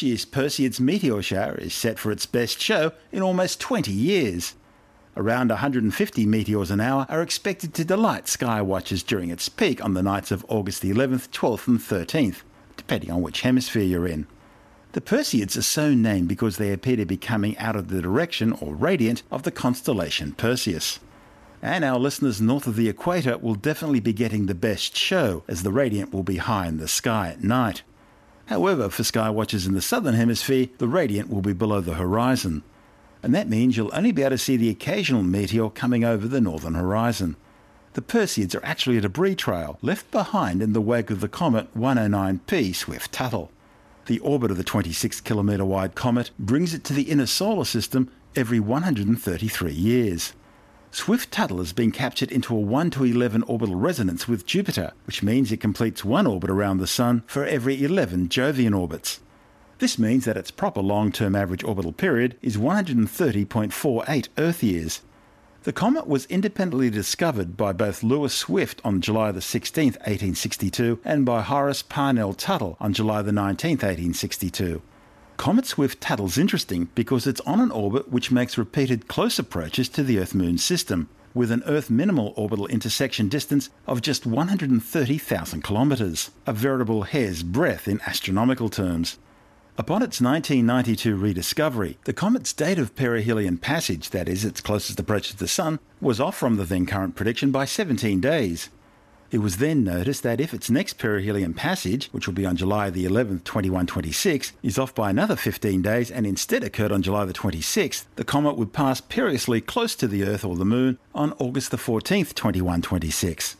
This 0.00 0.08
year's 0.08 0.24
Perseids 0.24 0.80
meteor 0.80 1.20
shower 1.20 1.56
is 1.56 1.74
set 1.74 1.98
for 1.98 2.10
its 2.10 2.24
best 2.24 2.58
show 2.58 2.92
in 3.12 3.20
almost 3.20 3.60
20 3.60 3.92
years. 3.92 4.54
Around 5.14 5.50
150 5.50 6.24
meteors 6.24 6.70
an 6.70 6.80
hour 6.80 7.04
are 7.10 7.20
expected 7.20 7.74
to 7.74 7.84
delight 7.84 8.26
sky 8.26 8.62
watchers 8.62 9.02
during 9.02 9.28
its 9.28 9.50
peak 9.50 9.84
on 9.84 9.92
the 9.92 10.02
nights 10.02 10.30
of 10.30 10.46
August 10.48 10.84
11th, 10.84 11.28
12th, 11.28 11.68
and 11.68 11.78
13th, 11.78 12.36
depending 12.78 13.10
on 13.10 13.20
which 13.20 13.42
hemisphere 13.42 13.82
you're 13.82 14.06
in. 14.06 14.26
The 14.92 15.02
Perseids 15.02 15.58
are 15.58 15.60
so 15.60 15.92
named 15.92 16.28
because 16.28 16.56
they 16.56 16.72
appear 16.72 16.96
to 16.96 17.04
be 17.04 17.18
coming 17.18 17.58
out 17.58 17.76
of 17.76 17.88
the 17.88 18.00
direction 18.00 18.52
or 18.52 18.74
radiant 18.74 19.22
of 19.30 19.42
the 19.42 19.50
constellation 19.50 20.32
Perseus. 20.32 20.98
And 21.60 21.84
our 21.84 21.98
listeners 21.98 22.40
north 22.40 22.66
of 22.66 22.76
the 22.76 22.88
equator 22.88 23.36
will 23.36 23.54
definitely 23.54 24.00
be 24.00 24.14
getting 24.14 24.46
the 24.46 24.54
best 24.54 24.96
show, 24.96 25.44
as 25.46 25.62
the 25.62 25.70
radiant 25.70 26.10
will 26.10 26.22
be 26.22 26.38
high 26.38 26.68
in 26.68 26.78
the 26.78 26.88
sky 26.88 27.28
at 27.28 27.44
night. 27.44 27.82
However, 28.50 28.88
for 28.88 29.04
sky 29.04 29.30
watchers 29.30 29.64
in 29.64 29.74
the 29.74 29.80
southern 29.80 30.16
hemisphere, 30.16 30.66
the 30.78 30.88
radiant 30.88 31.30
will 31.30 31.40
be 31.40 31.52
below 31.52 31.80
the 31.80 31.94
horizon. 31.94 32.64
And 33.22 33.32
that 33.32 33.48
means 33.48 33.76
you'll 33.76 33.94
only 33.94 34.10
be 34.10 34.22
able 34.22 34.30
to 34.30 34.38
see 34.38 34.56
the 34.56 34.70
occasional 34.70 35.22
meteor 35.22 35.70
coming 35.70 36.02
over 36.02 36.26
the 36.26 36.40
northern 36.40 36.74
horizon. 36.74 37.36
The 37.92 38.02
Perseids 38.02 38.56
are 38.56 38.64
actually 38.64 38.96
a 38.96 39.02
debris 39.02 39.36
trail 39.36 39.78
left 39.82 40.10
behind 40.10 40.62
in 40.62 40.72
the 40.72 40.80
wake 40.80 41.10
of 41.10 41.20
the 41.20 41.28
comet 41.28 41.72
109P 41.78 42.74
Swift 42.74 43.12
Tuttle. 43.12 43.52
The 44.06 44.18
orbit 44.18 44.50
of 44.50 44.56
the 44.56 44.64
26 44.64 45.20
kilometre 45.20 45.64
wide 45.64 45.94
comet 45.94 46.32
brings 46.36 46.74
it 46.74 46.82
to 46.84 46.92
the 46.92 47.04
inner 47.04 47.26
solar 47.26 47.64
system 47.64 48.10
every 48.34 48.58
133 48.58 49.72
years. 49.72 50.32
Swift 50.92 51.30
Tuttle 51.30 51.58
has 51.58 51.72
been 51.72 51.92
captured 51.92 52.32
into 52.32 52.54
a 52.54 52.58
1 52.58 52.90
to 52.90 53.04
11 53.04 53.44
orbital 53.44 53.76
resonance 53.76 54.26
with 54.26 54.44
Jupiter, 54.44 54.92
which 55.04 55.22
means 55.22 55.52
it 55.52 55.60
completes 55.60 56.04
one 56.04 56.26
orbit 56.26 56.50
around 56.50 56.78
the 56.78 56.86
Sun 56.88 57.22
for 57.28 57.46
every 57.46 57.84
11 57.84 58.28
Jovian 58.28 58.76
orbits. 58.76 59.20
This 59.78 60.00
means 60.00 60.24
that 60.24 60.36
its 60.36 60.50
proper 60.50 60.80
long 60.80 61.12
term 61.12 61.36
average 61.36 61.62
orbital 61.62 61.92
period 61.92 62.36
is 62.42 62.56
130.48 62.56 64.28
Earth 64.36 64.62
years. 64.64 65.00
The 65.62 65.72
comet 65.72 66.08
was 66.08 66.26
independently 66.26 66.90
discovered 66.90 67.56
by 67.56 67.72
both 67.72 68.02
Lewis 68.02 68.34
Swift 68.34 68.80
on 68.84 69.00
July 69.00 69.38
16, 69.38 69.84
1862, 69.92 70.98
and 71.04 71.24
by 71.24 71.42
Horace 71.42 71.82
Parnell 71.82 72.34
Tuttle 72.34 72.76
on 72.80 72.92
July 72.92 73.22
19, 73.22 73.76
1862. 73.76 74.82
Comet 75.40 75.64
Swift 75.64 76.02
Tuttle's 76.02 76.36
interesting 76.36 76.90
because 76.94 77.26
it's 77.26 77.40
on 77.46 77.60
an 77.60 77.70
orbit 77.70 78.12
which 78.12 78.30
makes 78.30 78.58
repeated 78.58 79.08
close 79.08 79.38
approaches 79.38 79.88
to 79.88 80.02
the 80.02 80.18
Earth 80.18 80.34
Moon 80.34 80.58
system, 80.58 81.08
with 81.32 81.50
an 81.50 81.62
Earth 81.64 81.88
minimal 81.88 82.34
orbital 82.36 82.66
intersection 82.66 83.30
distance 83.30 83.70
of 83.86 84.02
just 84.02 84.26
130,000 84.26 85.64
kilometres, 85.64 86.30
a 86.46 86.52
veritable 86.52 87.04
hair's 87.04 87.42
breadth 87.42 87.88
in 87.88 88.02
astronomical 88.02 88.68
terms. 88.68 89.16
Upon 89.78 90.02
its 90.02 90.20
1992 90.20 91.16
rediscovery, 91.16 91.96
the 92.04 92.12
comet's 92.12 92.52
date 92.52 92.78
of 92.78 92.94
perihelion 92.94 93.56
passage, 93.56 94.10
that 94.10 94.28
is, 94.28 94.44
its 94.44 94.60
closest 94.60 95.00
approach 95.00 95.30
to 95.30 95.38
the 95.38 95.48
Sun, 95.48 95.78
was 96.02 96.20
off 96.20 96.36
from 96.36 96.56
the 96.56 96.64
then 96.64 96.84
current 96.84 97.16
prediction 97.16 97.50
by 97.50 97.64
17 97.64 98.20
days. 98.20 98.68
It 99.30 99.38
was 99.38 99.58
then 99.58 99.84
noticed 99.84 100.24
that 100.24 100.40
if 100.40 100.52
its 100.52 100.70
next 100.70 100.98
perihelion 100.98 101.54
passage, 101.54 102.08
which 102.08 102.26
will 102.26 102.34
be 102.34 102.44
on 102.44 102.56
July 102.56 102.90
the 102.90 103.04
11th, 103.04 103.44
2126, 103.44 104.52
is 104.64 104.76
off 104.76 104.92
by 104.92 105.08
another 105.08 105.36
15 105.36 105.80
days 105.82 106.10
and 106.10 106.26
instead 106.26 106.64
occurred 106.64 106.90
on 106.90 107.02
July 107.02 107.24
the 107.24 107.32
26th, 107.32 108.06
the 108.16 108.24
comet 108.24 108.56
would 108.56 108.72
pass 108.72 109.00
perilously 109.00 109.60
close 109.60 109.94
to 109.94 110.08
the 110.08 110.24
Earth 110.24 110.44
or 110.44 110.56
the 110.56 110.64
Moon 110.64 110.98
on 111.14 111.32
August 111.38 111.70
the 111.70 111.76
14th, 111.76 112.34
2126. 112.34 113.54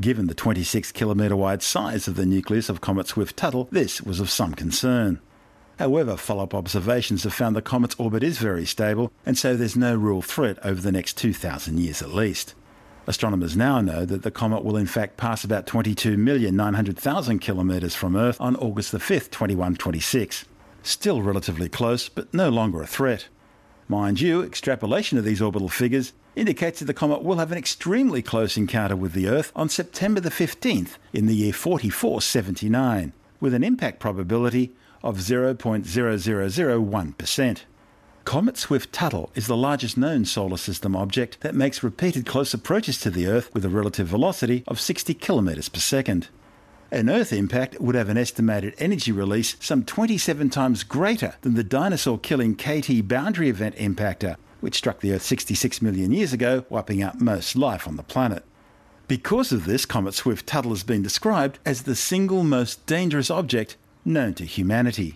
Given 0.00 0.26
the 0.26 0.34
26 0.34 0.90
kilometre 0.92 1.36
wide 1.36 1.62
size 1.62 2.08
of 2.08 2.16
the 2.16 2.24
nucleus 2.24 2.70
of 2.70 2.80
Comet 2.80 3.06
Swift 3.06 3.36
Tuttle, 3.36 3.68
this 3.70 4.00
was 4.00 4.20
of 4.20 4.30
some 4.30 4.54
concern. 4.54 5.20
However, 5.78 6.16
follow 6.16 6.44
up 6.44 6.54
observations 6.54 7.24
have 7.24 7.34
found 7.34 7.54
the 7.54 7.62
comet's 7.62 7.96
orbit 7.98 8.22
is 8.22 8.38
very 8.38 8.64
stable, 8.64 9.12
and 9.26 9.36
so 9.36 9.54
there's 9.54 9.76
no 9.76 9.94
real 9.94 10.22
threat 10.22 10.58
over 10.64 10.80
the 10.80 10.92
next 10.92 11.18
2,000 11.18 11.78
years 11.78 12.00
at 12.00 12.14
least. 12.14 12.54
Astronomers 13.06 13.54
now 13.54 13.82
know 13.82 14.06
that 14.06 14.22
the 14.22 14.30
comet 14.30 14.64
will 14.64 14.78
in 14.78 14.86
fact 14.86 15.18
pass 15.18 15.44
about 15.44 15.66
22,900,000 15.66 17.38
kilometres 17.38 17.94
from 17.94 18.16
Earth 18.16 18.40
on 18.40 18.56
August 18.56 18.92
the 18.92 18.98
5th, 18.98 19.30
2126. 19.30 20.46
Still 20.82 21.20
relatively 21.20 21.68
close, 21.68 22.08
but 22.08 22.32
no 22.32 22.48
longer 22.48 22.82
a 22.82 22.86
threat. 22.86 23.28
Mind 23.88 24.22
you, 24.22 24.42
extrapolation 24.42 25.18
of 25.18 25.24
these 25.24 25.42
orbital 25.42 25.68
figures 25.68 26.14
indicates 26.34 26.78
that 26.78 26.86
the 26.86 26.94
comet 26.94 27.22
will 27.22 27.36
have 27.36 27.52
an 27.52 27.58
extremely 27.58 28.22
close 28.22 28.56
encounter 28.56 28.96
with 28.96 29.12
the 29.12 29.28
Earth 29.28 29.52
on 29.54 29.68
September 29.68 30.20
the 30.20 30.30
15th 30.30 30.96
in 31.12 31.26
the 31.26 31.36
year 31.36 31.52
4479, 31.52 33.12
with 33.38 33.52
an 33.52 33.62
impact 33.62 34.00
probability 34.00 34.72
of 35.02 35.18
0.0001%. 35.18 37.58
Comet 38.24 38.56
Swift-Tuttle 38.56 39.30
is 39.34 39.46
the 39.46 39.56
largest 39.56 39.98
known 39.98 40.24
solar 40.24 40.56
system 40.56 40.96
object 40.96 41.40
that 41.42 41.54
makes 41.54 41.82
repeated 41.82 42.24
close 42.24 42.54
approaches 42.54 42.98
to 43.00 43.10
the 43.10 43.26
Earth 43.26 43.52
with 43.52 43.66
a 43.66 43.68
relative 43.68 44.06
velocity 44.06 44.64
of 44.66 44.80
60 44.80 45.12
kilometres 45.14 45.68
per 45.68 45.78
second. 45.78 46.28
An 46.90 47.10
Earth 47.10 47.34
impact 47.34 47.78
would 47.80 47.94
have 47.94 48.08
an 48.08 48.16
estimated 48.16 48.74
energy 48.78 49.12
release 49.12 49.56
some 49.60 49.84
27 49.84 50.48
times 50.48 50.84
greater 50.84 51.34
than 51.42 51.54
the 51.54 51.62
dinosaur 51.62 52.18
killing 52.18 52.56
KT 52.56 53.06
boundary 53.06 53.50
event 53.50 53.76
impactor, 53.76 54.36
which 54.60 54.76
struck 54.76 55.00
the 55.00 55.12
Earth 55.12 55.22
66 55.22 55.82
million 55.82 56.10
years 56.10 56.32
ago, 56.32 56.64
wiping 56.70 57.02
out 57.02 57.20
most 57.20 57.54
life 57.56 57.86
on 57.86 57.96
the 57.96 58.02
planet. 58.02 58.42
Because 59.06 59.52
of 59.52 59.66
this, 59.66 59.84
Comet 59.84 60.14
Swift 60.14 60.46
Tuttle 60.46 60.70
has 60.72 60.82
been 60.82 61.02
described 61.02 61.58
as 61.66 61.82
the 61.82 61.94
single 61.94 62.42
most 62.42 62.86
dangerous 62.86 63.30
object 63.30 63.76
known 64.02 64.32
to 64.34 64.46
humanity. 64.46 65.14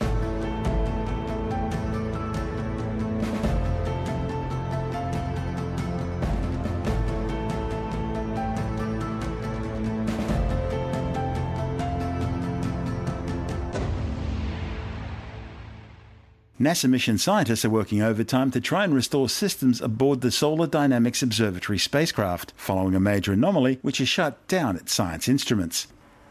NASA 16.61 16.91
mission 16.91 17.19
scientists 17.19 17.65
are 17.65 17.71
working 17.71 18.03
overtime 18.03 18.51
to 18.51 18.61
try 18.61 18.83
and 18.83 18.93
restore 18.93 19.29
systems 19.29 19.81
aboard 19.81 20.23
the 20.23 20.33
Solar 20.33 20.67
Dynamics 20.67 21.23
Observatory 21.23 21.79
spacecraft, 21.79 22.53
following 22.57 22.97
a 22.97 23.01
major 23.01 23.33
anomaly 23.33 23.79
which 23.83 23.99
has 23.99 24.09
shut 24.09 24.45
down 24.49 24.75
its 24.75 24.93
science 24.93 25.29
instruments. 25.29 25.87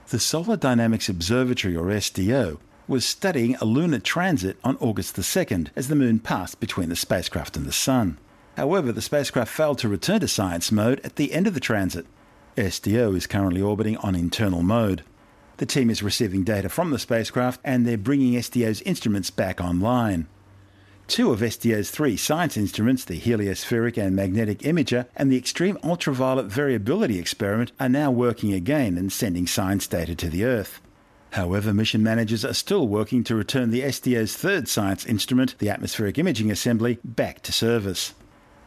The 0.09 0.19
Solar 0.19 0.57
Dynamics 0.57 1.07
Observatory, 1.07 1.77
or 1.77 1.85
SDO, 1.85 2.57
was 2.89 3.05
studying 3.05 3.55
a 3.55 3.65
lunar 3.65 3.99
transit 3.99 4.57
on 4.65 4.75
August 4.81 5.15
the 5.15 5.21
2nd 5.21 5.69
as 5.77 5.87
the 5.87 5.95
moon 5.95 6.19
passed 6.19 6.59
between 6.59 6.89
the 6.89 6.97
spacecraft 6.97 7.55
and 7.55 7.65
the 7.65 7.71
Sun. 7.71 8.17
However, 8.57 8.91
the 8.91 9.01
spacecraft 9.01 9.53
failed 9.53 9.77
to 9.79 9.87
return 9.87 10.19
to 10.19 10.27
science 10.27 10.73
mode 10.73 10.99
at 11.05 11.15
the 11.15 11.31
end 11.31 11.47
of 11.47 11.53
the 11.53 11.61
transit. 11.61 12.05
SDO 12.57 13.15
is 13.15 13.27
currently 13.27 13.61
orbiting 13.61 13.95
on 13.97 14.13
internal 14.13 14.61
mode. 14.61 15.03
The 15.57 15.65
team 15.65 15.89
is 15.89 16.03
receiving 16.03 16.43
data 16.43 16.69
from 16.69 16.91
the 16.91 16.99
spacecraft 16.99 17.59
and 17.63 17.85
they're 17.85 17.97
bringing 17.97 18.33
SDO's 18.33 18.81
instruments 18.83 19.31
back 19.31 19.59
online. 19.59 20.27
Two 21.07 21.31
of 21.31 21.39
SDO's 21.39 21.89
three 21.89 22.17
science 22.17 22.57
instruments, 22.57 23.05
the 23.05 23.19
helioseismic 23.19 23.97
and 23.97 24.15
magnetic 24.15 24.59
imager 24.59 25.07
and 25.15 25.31
the 25.31 25.37
extreme 25.37 25.77
ultraviolet 25.83 26.47
variability 26.47 27.17
experiment, 27.17 27.71
are 27.79 27.89
now 27.89 28.11
working 28.11 28.53
again 28.53 28.97
and 28.97 29.11
sending 29.11 29.47
science 29.47 29.87
data 29.87 30.15
to 30.15 30.29
the 30.29 30.43
Earth. 30.43 30.81
However, 31.31 31.73
mission 31.73 32.03
managers 32.03 32.45
are 32.45 32.53
still 32.53 32.87
working 32.87 33.23
to 33.23 33.35
return 33.35 33.71
the 33.71 33.81
SDO's 33.81 34.35
third 34.35 34.67
science 34.67 35.05
instrument, 35.05 35.57
the 35.59 35.69
atmospheric 35.69 36.17
imaging 36.17 36.51
assembly, 36.51 36.99
back 37.03 37.41
to 37.43 37.51
service. 37.51 38.13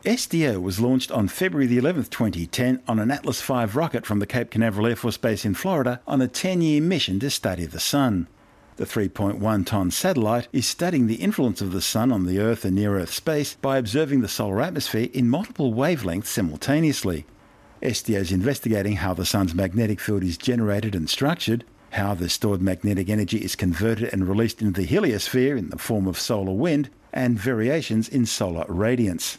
SDO 0.05 0.63
was 0.63 0.81
launched 0.81 1.13
on 1.13 1.29
February 1.29 1.67
the 1.67 1.77
11th, 1.77 2.09
2010 2.09 2.81
on 2.89 2.99
an 2.99 3.11
Atlas 3.11 3.43
V 3.43 3.67
rocket 3.67 4.07
from 4.07 4.19
the 4.19 4.27
Cape 4.27 4.51
Canaveral 4.51 4.87
Air 4.87 4.97
Force 4.97 5.19
Base 5.19 5.45
in 5.45 5.53
Florida 5.53 6.01
on 6.07 6.23
a 6.23 6.27
10-year 6.27 6.81
mission 6.81 7.21
to 7.21 7.29
study 7.29 7.67
the 7.67 7.81
Sun. 7.81 8.27
The 8.77 8.87
3.1 8.87 9.67
ton 9.67 9.91
satellite 9.91 10.49
is 10.55 10.67
studying 10.67 11.07
the 11.07 11.17
influence 11.17 11.61
of 11.61 11.73
the 11.73 11.83
Sun 11.83 12.13
on 12.13 12.25
the 12.25 12.39
Earth 12.39 12.65
and 12.65 12.77
near 12.77 12.99
Earth 12.99 13.13
space 13.13 13.57
by 13.61 13.77
observing 13.77 14.23
the 14.23 14.29
solar 14.29 14.63
atmosphere 14.63 15.11
in 15.13 15.29
multiple 15.29 15.75
wavelengths 15.75 16.29
simultaneously. 16.29 17.27
SDO 17.83 18.21
is 18.21 18.33
investigating 18.33 18.97
how 18.97 19.13
the 19.13 19.27
Sun's 19.27 19.55
magnetic 19.55 20.01
field 20.01 20.23
is 20.23 20.39
generated 20.39 20.95
and 20.95 21.11
structured, 21.11 21.63
how 21.91 22.15
the 22.15 22.31
stored 22.31 22.63
magnetic 22.63 23.11
energy 23.11 23.45
is 23.45 23.55
converted 23.55 24.09
and 24.15 24.27
released 24.27 24.63
into 24.63 24.81
the 24.81 24.87
heliosphere 24.87 25.59
in 25.59 25.69
the 25.69 25.77
form 25.77 26.07
of 26.07 26.19
solar 26.19 26.55
wind, 26.55 26.89
and 27.13 27.39
variations 27.39 28.09
in 28.09 28.25
solar 28.25 28.65
radiance. 28.67 29.37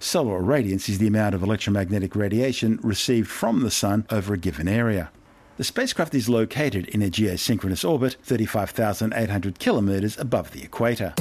Solar 0.00 0.40
radiance 0.40 0.88
is 0.88 0.98
the 0.98 1.08
amount 1.08 1.34
of 1.34 1.42
electromagnetic 1.42 2.14
radiation 2.14 2.78
received 2.82 3.28
from 3.28 3.62
the 3.62 3.70
Sun 3.70 4.06
over 4.10 4.32
a 4.32 4.38
given 4.38 4.68
area. 4.68 5.10
The 5.56 5.64
spacecraft 5.64 6.14
is 6.14 6.28
located 6.28 6.86
in 6.86 7.02
a 7.02 7.10
geosynchronous 7.10 7.88
orbit 7.88 8.16
35,800 8.22 9.58
kilometres 9.58 10.16
above 10.16 10.52
the 10.52 10.62
equator. 10.62 11.14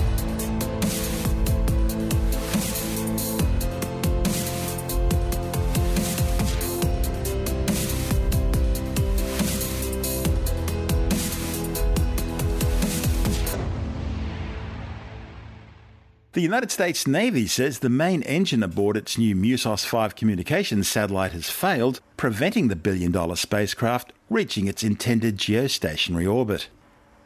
The 16.38 16.44
United 16.44 16.70
States 16.70 17.08
Navy 17.08 17.48
says 17.48 17.80
the 17.80 17.90
main 17.90 18.22
engine 18.22 18.62
aboard 18.62 18.96
its 18.96 19.18
new 19.18 19.36
MUOS 19.36 19.84
5 19.84 20.16
communications 20.16 20.88
satellite 20.88 21.32
has 21.32 21.50
failed, 21.50 22.00
preventing 22.16 22.68
the 22.68 22.76
billion 22.76 23.12
dollar 23.12 23.36
spacecraft 23.36 24.14
reaching 24.30 24.68
its 24.68 24.84
intended 24.84 25.40
geostationary 25.40 26.32
orbit. 26.32 26.68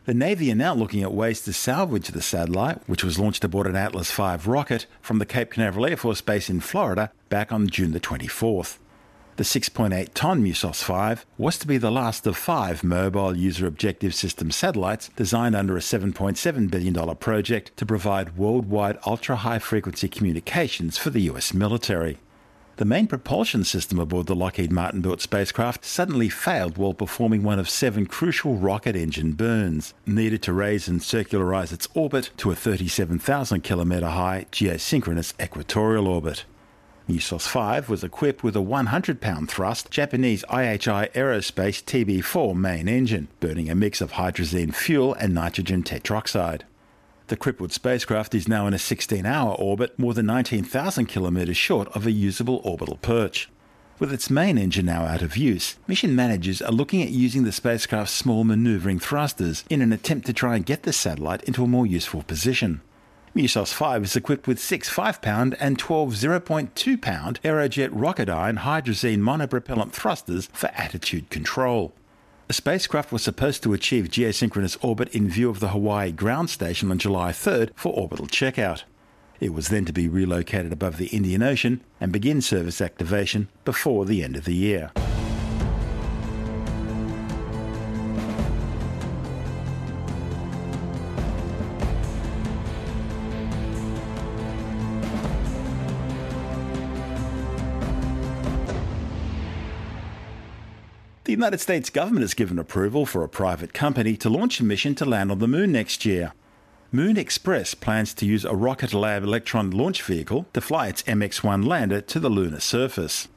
The 0.05 0.13
Navy 0.13 0.49
are 0.53 0.55
now 0.55 0.73
looking 0.73 1.03
at 1.03 1.11
ways 1.11 1.41
to 1.41 1.51
salvage 1.51 2.07
the 2.07 2.21
satellite, 2.21 2.87
which 2.87 3.03
was 3.03 3.19
launched 3.19 3.43
aboard 3.43 3.67
an 3.67 3.75
Atlas 3.75 4.09
V 4.09 4.37
rocket 4.45 4.85
from 5.01 5.19
the 5.19 5.25
Cape 5.25 5.51
Canaveral 5.51 5.87
Air 5.87 5.97
Force 5.97 6.21
Base 6.21 6.49
in 6.49 6.61
Florida 6.61 7.11
back 7.27 7.51
on 7.51 7.67
June 7.67 7.91
the 7.91 7.99
24th. 7.99 8.77
The 9.41 9.59
6.8 9.59 10.09
ton 10.13 10.43
MUOS 10.43 10.83
5 10.83 11.25
was 11.39 11.57
to 11.57 11.65
be 11.65 11.79
the 11.79 11.89
last 11.89 12.27
of 12.27 12.37
five 12.37 12.83
mobile 12.83 13.35
user 13.35 13.65
objective 13.65 14.13
system 14.13 14.51
satellites 14.51 15.09
designed 15.15 15.55
under 15.55 15.75
a 15.75 15.79
$7.7 15.79 16.69
billion 16.69 17.15
project 17.15 17.75
to 17.77 17.85
provide 17.87 18.37
worldwide 18.37 18.99
ultra 19.03 19.37
high 19.37 19.57
frequency 19.57 20.07
communications 20.07 20.99
for 20.99 21.09
the 21.09 21.21
US 21.21 21.55
military. 21.55 22.19
The 22.75 22.85
main 22.85 23.07
propulsion 23.07 23.63
system 23.63 23.97
aboard 23.97 24.27
the 24.27 24.35
Lockheed 24.35 24.71
Martin 24.71 25.01
built 25.01 25.21
spacecraft 25.21 25.85
suddenly 25.85 26.29
failed 26.29 26.77
while 26.77 26.93
performing 26.93 27.41
one 27.41 27.57
of 27.57 27.67
seven 27.67 28.05
crucial 28.05 28.57
rocket 28.57 28.95
engine 28.95 29.31
burns 29.31 29.95
needed 30.05 30.43
to 30.43 30.53
raise 30.53 30.87
and 30.87 30.99
circularize 30.99 31.73
its 31.73 31.87
orbit 31.95 32.29
to 32.37 32.51
a 32.51 32.55
37,000 32.55 33.61
kilometer 33.61 34.05
high 34.05 34.45
geosynchronous 34.51 35.33
equatorial 35.41 36.07
orbit. 36.07 36.45
MUOS 37.07 37.47
5 37.47 37.89
was 37.89 38.03
equipped 38.03 38.43
with 38.43 38.55
a 38.55 38.61
100 38.61 39.19
pound 39.19 39.49
thrust 39.49 39.89
Japanese 39.89 40.43
IHI 40.49 41.11
Aerospace 41.13 41.83
TB4 41.83 42.55
main 42.55 42.87
engine, 42.87 43.27
burning 43.39 43.69
a 43.69 43.75
mix 43.75 44.01
of 44.01 44.13
hydrazine 44.13 44.73
fuel 44.73 45.15
and 45.15 45.33
nitrogen 45.33 45.81
tetroxide. 45.81 46.61
The 47.27 47.37
crippled 47.37 47.71
spacecraft 47.71 48.35
is 48.35 48.47
now 48.47 48.67
in 48.67 48.73
a 48.75 48.79
16 48.79 49.25
hour 49.25 49.55
orbit, 49.55 49.97
more 49.97 50.13
than 50.13 50.27
19,000 50.27 51.07
kilometres 51.07 51.57
short 51.57 51.87
of 51.95 52.05
a 52.05 52.11
usable 52.11 52.61
orbital 52.63 52.97
perch. 52.97 53.49
With 53.97 54.13
its 54.13 54.29
main 54.29 54.57
engine 54.57 54.85
now 54.85 55.03
out 55.03 55.21
of 55.23 55.35
use, 55.35 55.77
mission 55.87 56.15
managers 56.15 56.61
are 56.61 56.71
looking 56.71 57.01
at 57.01 57.09
using 57.09 57.45
the 57.45 57.51
spacecraft's 57.51 58.13
small 58.13 58.43
manoeuvring 58.43 58.99
thrusters 58.99 59.63
in 59.69 59.81
an 59.81 59.91
attempt 59.91 60.27
to 60.27 60.33
try 60.33 60.55
and 60.55 60.65
get 60.65 60.83
the 60.83 60.93
satellite 60.93 61.43
into 61.43 61.63
a 61.63 61.67
more 61.67 61.87
useful 61.87 62.21
position. 62.21 62.81
MUOS 63.33 63.73
5 63.73 64.03
is 64.03 64.15
equipped 64.17 64.45
with 64.45 64.59
six 64.59 64.89
5 64.89 65.21
pound 65.21 65.55
and 65.57 65.79
12 65.79 66.15
0.2 66.15 67.01
pound 67.01 67.39
Aerojet 67.43 67.87
Rocketdyne 67.91 68.57
hydrazine 68.57 69.19
monopropellant 69.19 69.93
thrusters 69.93 70.49
for 70.51 70.67
attitude 70.75 71.29
control. 71.29 71.93
The 72.49 72.53
spacecraft 72.53 73.13
was 73.13 73.23
supposed 73.23 73.63
to 73.63 73.71
achieve 73.71 74.09
geosynchronous 74.09 74.77
orbit 74.83 75.15
in 75.15 75.29
view 75.29 75.49
of 75.49 75.61
the 75.61 75.69
Hawaii 75.69 76.11
ground 76.11 76.49
station 76.49 76.91
on 76.91 76.97
July 76.97 77.31
3rd 77.31 77.69
for 77.73 77.93
orbital 77.93 78.27
checkout. 78.27 78.83
It 79.39 79.53
was 79.53 79.69
then 79.69 79.85
to 79.85 79.93
be 79.93 80.09
relocated 80.09 80.73
above 80.73 80.97
the 80.97 81.07
Indian 81.07 81.41
Ocean 81.41 81.79
and 82.01 82.11
begin 82.11 82.41
service 82.41 82.81
activation 82.81 83.47
before 83.63 84.03
the 84.03 84.23
end 84.23 84.35
of 84.35 84.43
the 84.43 84.55
year. 84.55 84.91
United 101.41 101.59
States 101.59 101.89
government 101.89 102.21
has 102.21 102.35
given 102.35 102.59
approval 102.59 103.03
for 103.03 103.23
a 103.23 103.27
private 103.27 103.73
company 103.73 104.15
to 104.15 104.29
launch 104.29 104.59
a 104.59 104.63
mission 104.63 104.93
to 104.93 105.05
land 105.05 105.31
on 105.31 105.39
the 105.39 105.47
moon 105.47 105.71
next 105.71 106.05
year. 106.05 106.33
Moon 106.91 107.17
Express 107.17 107.73
plans 107.73 108.13
to 108.13 108.27
use 108.27 108.45
a 108.45 108.53
Rocket 108.53 108.93
Lab 108.93 109.23
Electron 109.23 109.71
launch 109.71 110.03
vehicle 110.03 110.45
to 110.53 110.61
fly 110.61 110.87
its 110.87 111.01
MX 111.01 111.43
1 111.43 111.63
lander 111.63 111.99
to 111.99 112.19
the 112.19 112.29
lunar 112.29 112.59
surface. 112.59 113.27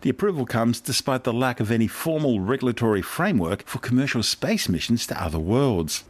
The 0.00 0.08
approval 0.08 0.46
comes 0.46 0.80
despite 0.80 1.24
the 1.24 1.32
lack 1.34 1.60
of 1.60 1.70
any 1.70 1.86
formal 1.86 2.40
regulatory 2.40 3.02
framework 3.02 3.66
for 3.66 3.80
commercial 3.80 4.22
space 4.22 4.66
missions 4.66 5.06
to 5.08 5.22
other 5.22 5.38
worlds. 5.38 6.04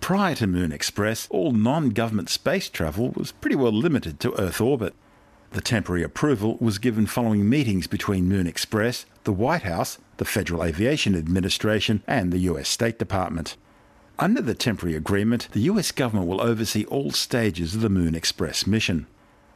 Prior 0.00 0.34
to 0.34 0.48
Moon 0.48 0.72
Express, 0.72 1.28
all 1.30 1.52
non 1.52 1.90
government 1.90 2.30
space 2.30 2.68
travel 2.68 3.10
was 3.10 3.30
pretty 3.30 3.54
well 3.54 3.70
limited 3.70 4.18
to 4.18 4.36
Earth 4.40 4.60
orbit. 4.60 4.94
The 5.52 5.60
temporary 5.60 6.02
approval 6.02 6.56
was 6.60 6.78
given 6.80 7.06
following 7.06 7.48
meetings 7.48 7.86
between 7.86 8.28
Moon 8.28 8.48
Express, 8.48 9.06
the 9.22 9.32
White 9.32 9.62
House, 9.62 9.98
the 10.20 10.24
Federal 10.26 10.62
Aviation 10.62 11.16
Administration, 11.16 12.02
and 12.06 12.30
the 12.30 12.40
US 12.40 12.68
State 12.68 12.98
Department. 12.98 13.56
Under 14.18 14.42
the 14.42 14.54
temporary 14.54 14.94
agreement, 14.94 15.48
the 15.52 15.62
US 15.62 15.92
government 15.92 16.28
will 16.28 16.42
oversee 16.42 16.84
all 16.84 17.10
stages 17.10 17.74
of 17.74 17.80
the 17.80 17.88
Moon 17.88 18.14
Express 18.14 18.66
mission. 18.66 19.06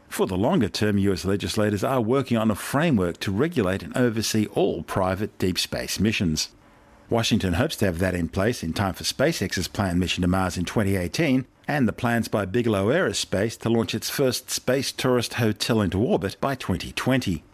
For 0.09 0.27
the 0.27 0.39
longer 0.39 0.71
term, 0.71 0.97
US 0.97 1.27
legislators 1.27 1.85
are 1.85 2.01
working 2.01 2.39
on 2.39 2.51
a 2.51 2.55
framework 2.55 3.21
to 3.21 3.31
regulate 3.31 3.83
and 3.83 3.95
oversee 3.95 4.47
all 4.55 4.83
private 4.83 5.39
deep 5.39 5.59
space 5.59 6.01
missions. 6.01 6.49
Washington 7.11 7.53
hopes 7.53 7.77
to 7.77 7.85
have 7.85 7.99
that 7.99 8.15
in 8.15 8.31
place 8.31 8.63
in 8.63 8.73
time 8.73 8.95
for 8.95 9.05
SpaceX's 9.05 9.69
planned 9.69 10.01
mission 10.01 10.23
to 10.23 10.29
Mars 10.29 10.57
in 10.57 10.65
2018 10.65 11.45
and 11.69 11.87
the 11.87 11.93
plans 11.93 12.29
by 12.29 12.47
Bigelow 12.47 12.87
Aerospace 12.87 13.59
to 13.59 13.69
launch 13.69 13.95
its 13.95 14.09
first 14.09 14.51
space 14.51 14.93
tourist 14.93 15.35
hotel 15.35 15.83
into 15.83 16.01
orbit 16.01 16.39
by 16.41 16.55
2020. 16.55 17.45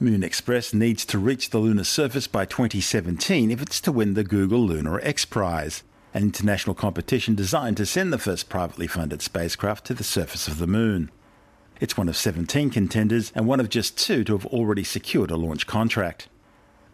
Moon 0.00 0.22
Express 0.22 0.72
needs 0.72 1.04
to 1.04 1.18
reach 1.18 1.50
the 1.50 1.58
lunar 1.58 1.82
surface 1.82 2.28
by 2.28 2.44
2017 2.44 3.50
if 3.50 3.60
it's 3.60 3.80
to 3.80 3.90
win 3.90 4.14
the 4.14 4.22
Google 4.22 4.64
Lunar 4.64 5.00
X 5.00 5.24
Prize 5.24 5.82
an 6.14 6.22
international 6.22 6.74
competition 6.74 7.34
designed 7.34 7.76
to 7.76 7.84
send 7.84 8.12
the 8.12 8.18
first 8.18 8.48
privately 8.48 8.86
funded 8.86 9.22
spacecraft 9.22 9.84
to 9.86 9.94
the 9.94 10.04
surface 10.04 10.48
of 10.48 10.58
the 10.58 10.66
Moon. 10.66 11.10
It's 11.80 11.96
one 11.96 12.08
of 12.08 12.16
17 12.16 12.70
contenders 12.70 13.32
and 13.34 13.46
one 13.46 13.60
of 13.60 13.68
just 13.68 13.98
two 13.98 14.24
to 14.24 14.32
have 14.32 14.46
already 14.46 14.84
secured 14.84 15.30
a 15.30 15.36
launch 15.36 15.66
contract. 15.66 16.28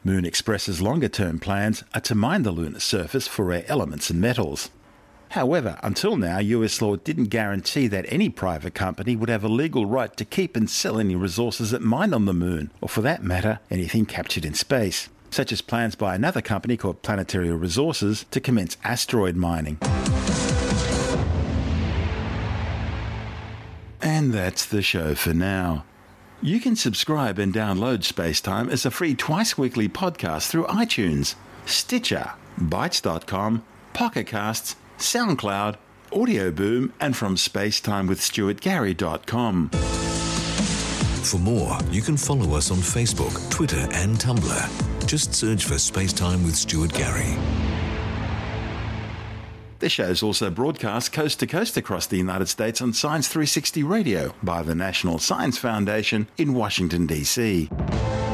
Moon 0.03 0.25
Express's 0.25 0.83
longer 0.83 1.09
term 1.09 1.39
plans 1.39 1.85
are 1.95 2.01
to 2.03 2.15
mine 2.15 2.43
the 2.43 2.51
lunar 2.51 2.81
surface 2.81 3.29
for 3.29 3.45
rare 3.45 3.65
elements 3.69 4.11
and 4.11 4.21
metals. 4.21 4.71
However, 5.35 5.81
until 5.83 6.17
now, 6.17 6.39
US 6.39 6.81
law 6.81 6.95
didn't 6.95 7.25
guarantee 7.25 7.89
that 7.89 8.07
any 8.09 8.29
private 8.29 8.73
company 8.73 9.17
would 9.17 9.29
have 9.29 9.43
a 9.43 9.49
legal 9.49 9.85
right 9.85 10.17
to 10.17 10.25
keep 10.25 10.55
and 10.55 10.71
sell 10.71 11.01
any 11.01 11.17
resources 11.17 11.73
it 11.73 11.83
mined 11.83 12.15
on 12.15 12.27
the 12.27 12.33
Moon, 12.33 12.71
or 12.81 12.89
for 12.89 13.01
that 13.01 13.25
matter, 13.25 13.59
anything 13.69 14.07
captured 14.07 14.45
in 14.45 14.55
space 14.55 15.09
such 15.31 15.51
as 15.51 15.61
plans 15.61 15.97
by 15.97 16.15
another 16.15 16.41
company 16.41 16.77
called 16.77 17.03
Planetary 17.03 17.51
Resources 17.51 18.25
to 18.31 18.39
commence 18.39 18.77
asteroid 18.85 19.35
mining. 19.35 19.77
And 24.01 24.33
that's 24.33 24.65
the 24.65 24.83
show 24.83 25.17
for 25.17 25.35
now. 25.35 25.85
You 26.41 26.61
can 26.61 26.77
subscribe 26.77 27.41
and 27.41 27.53
download 27.53 28.05
Spacetime 28.05 28.71
as 28.71 28.87
a 28.87 28.93
free 28.93 29.17
twice 29.17 29.59
weekly 29.59 29.89
podcast 29.89 30.47
through 30.47 30.67
iTunes, 30.67 31.35
Stitcher, 31.67 32.35
Bitesz.com, 32.61 33.65
Pocket 33.95 34.29
Casts, 34.29 34.77
SoundCloud, 34.99 35.77
Audio 36.13 36.51
Boom, 36.51 36.93
and 37.01 37.17
from 37.17 37.37
spacetimewithstuartgary.com. 37.37 39.71
For 41.25 41.39
more, 41.39 41.79
you 41.91 42.03
can 42.03 42.19
follow 42.19 42.57
us 42.57 42.71
on 42.71 42.79
Facebook, 42.79 43.51
Twitter, 43.51 43.89
and 43.93 44.17
Tumblr. 44.17 45.07
Just 45.07 45.35
search 45.35 45.65
for 45.65 45.75
Spacetime 45.75 46.45
with 46.45 46.55
Stuart 46.55 46.93
Gary. 46.93 47.35
The 49.81 49.89
show 49.89 50.05
is 50.05 50.23
also 50.23 50.51
broadcast 50.51 51.13
coast 51.13 51.41
to 51.41 51.47
coast 51.47 51.77
across 51.77 52.07
the 52.07 52.17
United 52.17 52.49
States 52.49 52.81
on 52.81 52.93
Science 52.93 53.29
360 53.29 53.83
Radio 53.83 54.35
by 54.43 54.63
the 54.63 54.75
National 54.75 55.19
Science 55.19 55.59
Foundation 55.59 56.29
in 56.39 56.55
Washington, 56.55 57.07
D.C. 57.07 57.69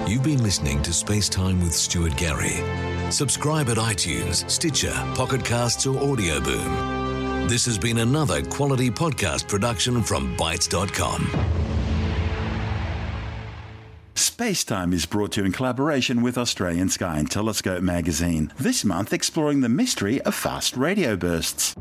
You've 0.06 0.22
been 0.22 0.42
listening 0.42 0.82
to 0.82 0.90
Spacetime 0.90 1.62
with 1.62 1.72
Stuart 1.72 2.16
Gary. 2.16 2.62
Subscribe 3.10 3.68
at 3.68 3.76
iTunes, 3.76 4.48
Stitcher, 4.48 4.92
Pocket 5.14 5.44
Casts, 5.44 5.86
or 5.86 5.98
Audio 5.98 6.40
Boom. 6.40 7.48
This 7.48 7.66
has 7.66 7.76
been 7.76 7.98
another 7.98 8.42
quality 8.42 8.90
podcast 8.90 9.48
production 9.48 10.02
from 10.02 10.36
Bitesz.com. 10.36 11.26
Spacetime 14.14 14.92
is 14.94 15.06
brought 15.06 15.32
to 15.32 15.40
you 15.40 15.46
in 15.46 15.52
collaboration 15.52 16.22
with 16.22 16.38
Australian 16.38 16.88
Sky 16.88 17.18
and 17.18 17.30
Telescope 17.30 17.82
magazine, 17.82 18.52
this 18.58 18.84
month 18.84 19.12
exploring 19.12 19.60
the 19.60 19.68
mystery 19.68 20.20
of 20.22 20.34
fast 20.34 20.76
radio 20.76 21.16
bursts. 21.16 21.74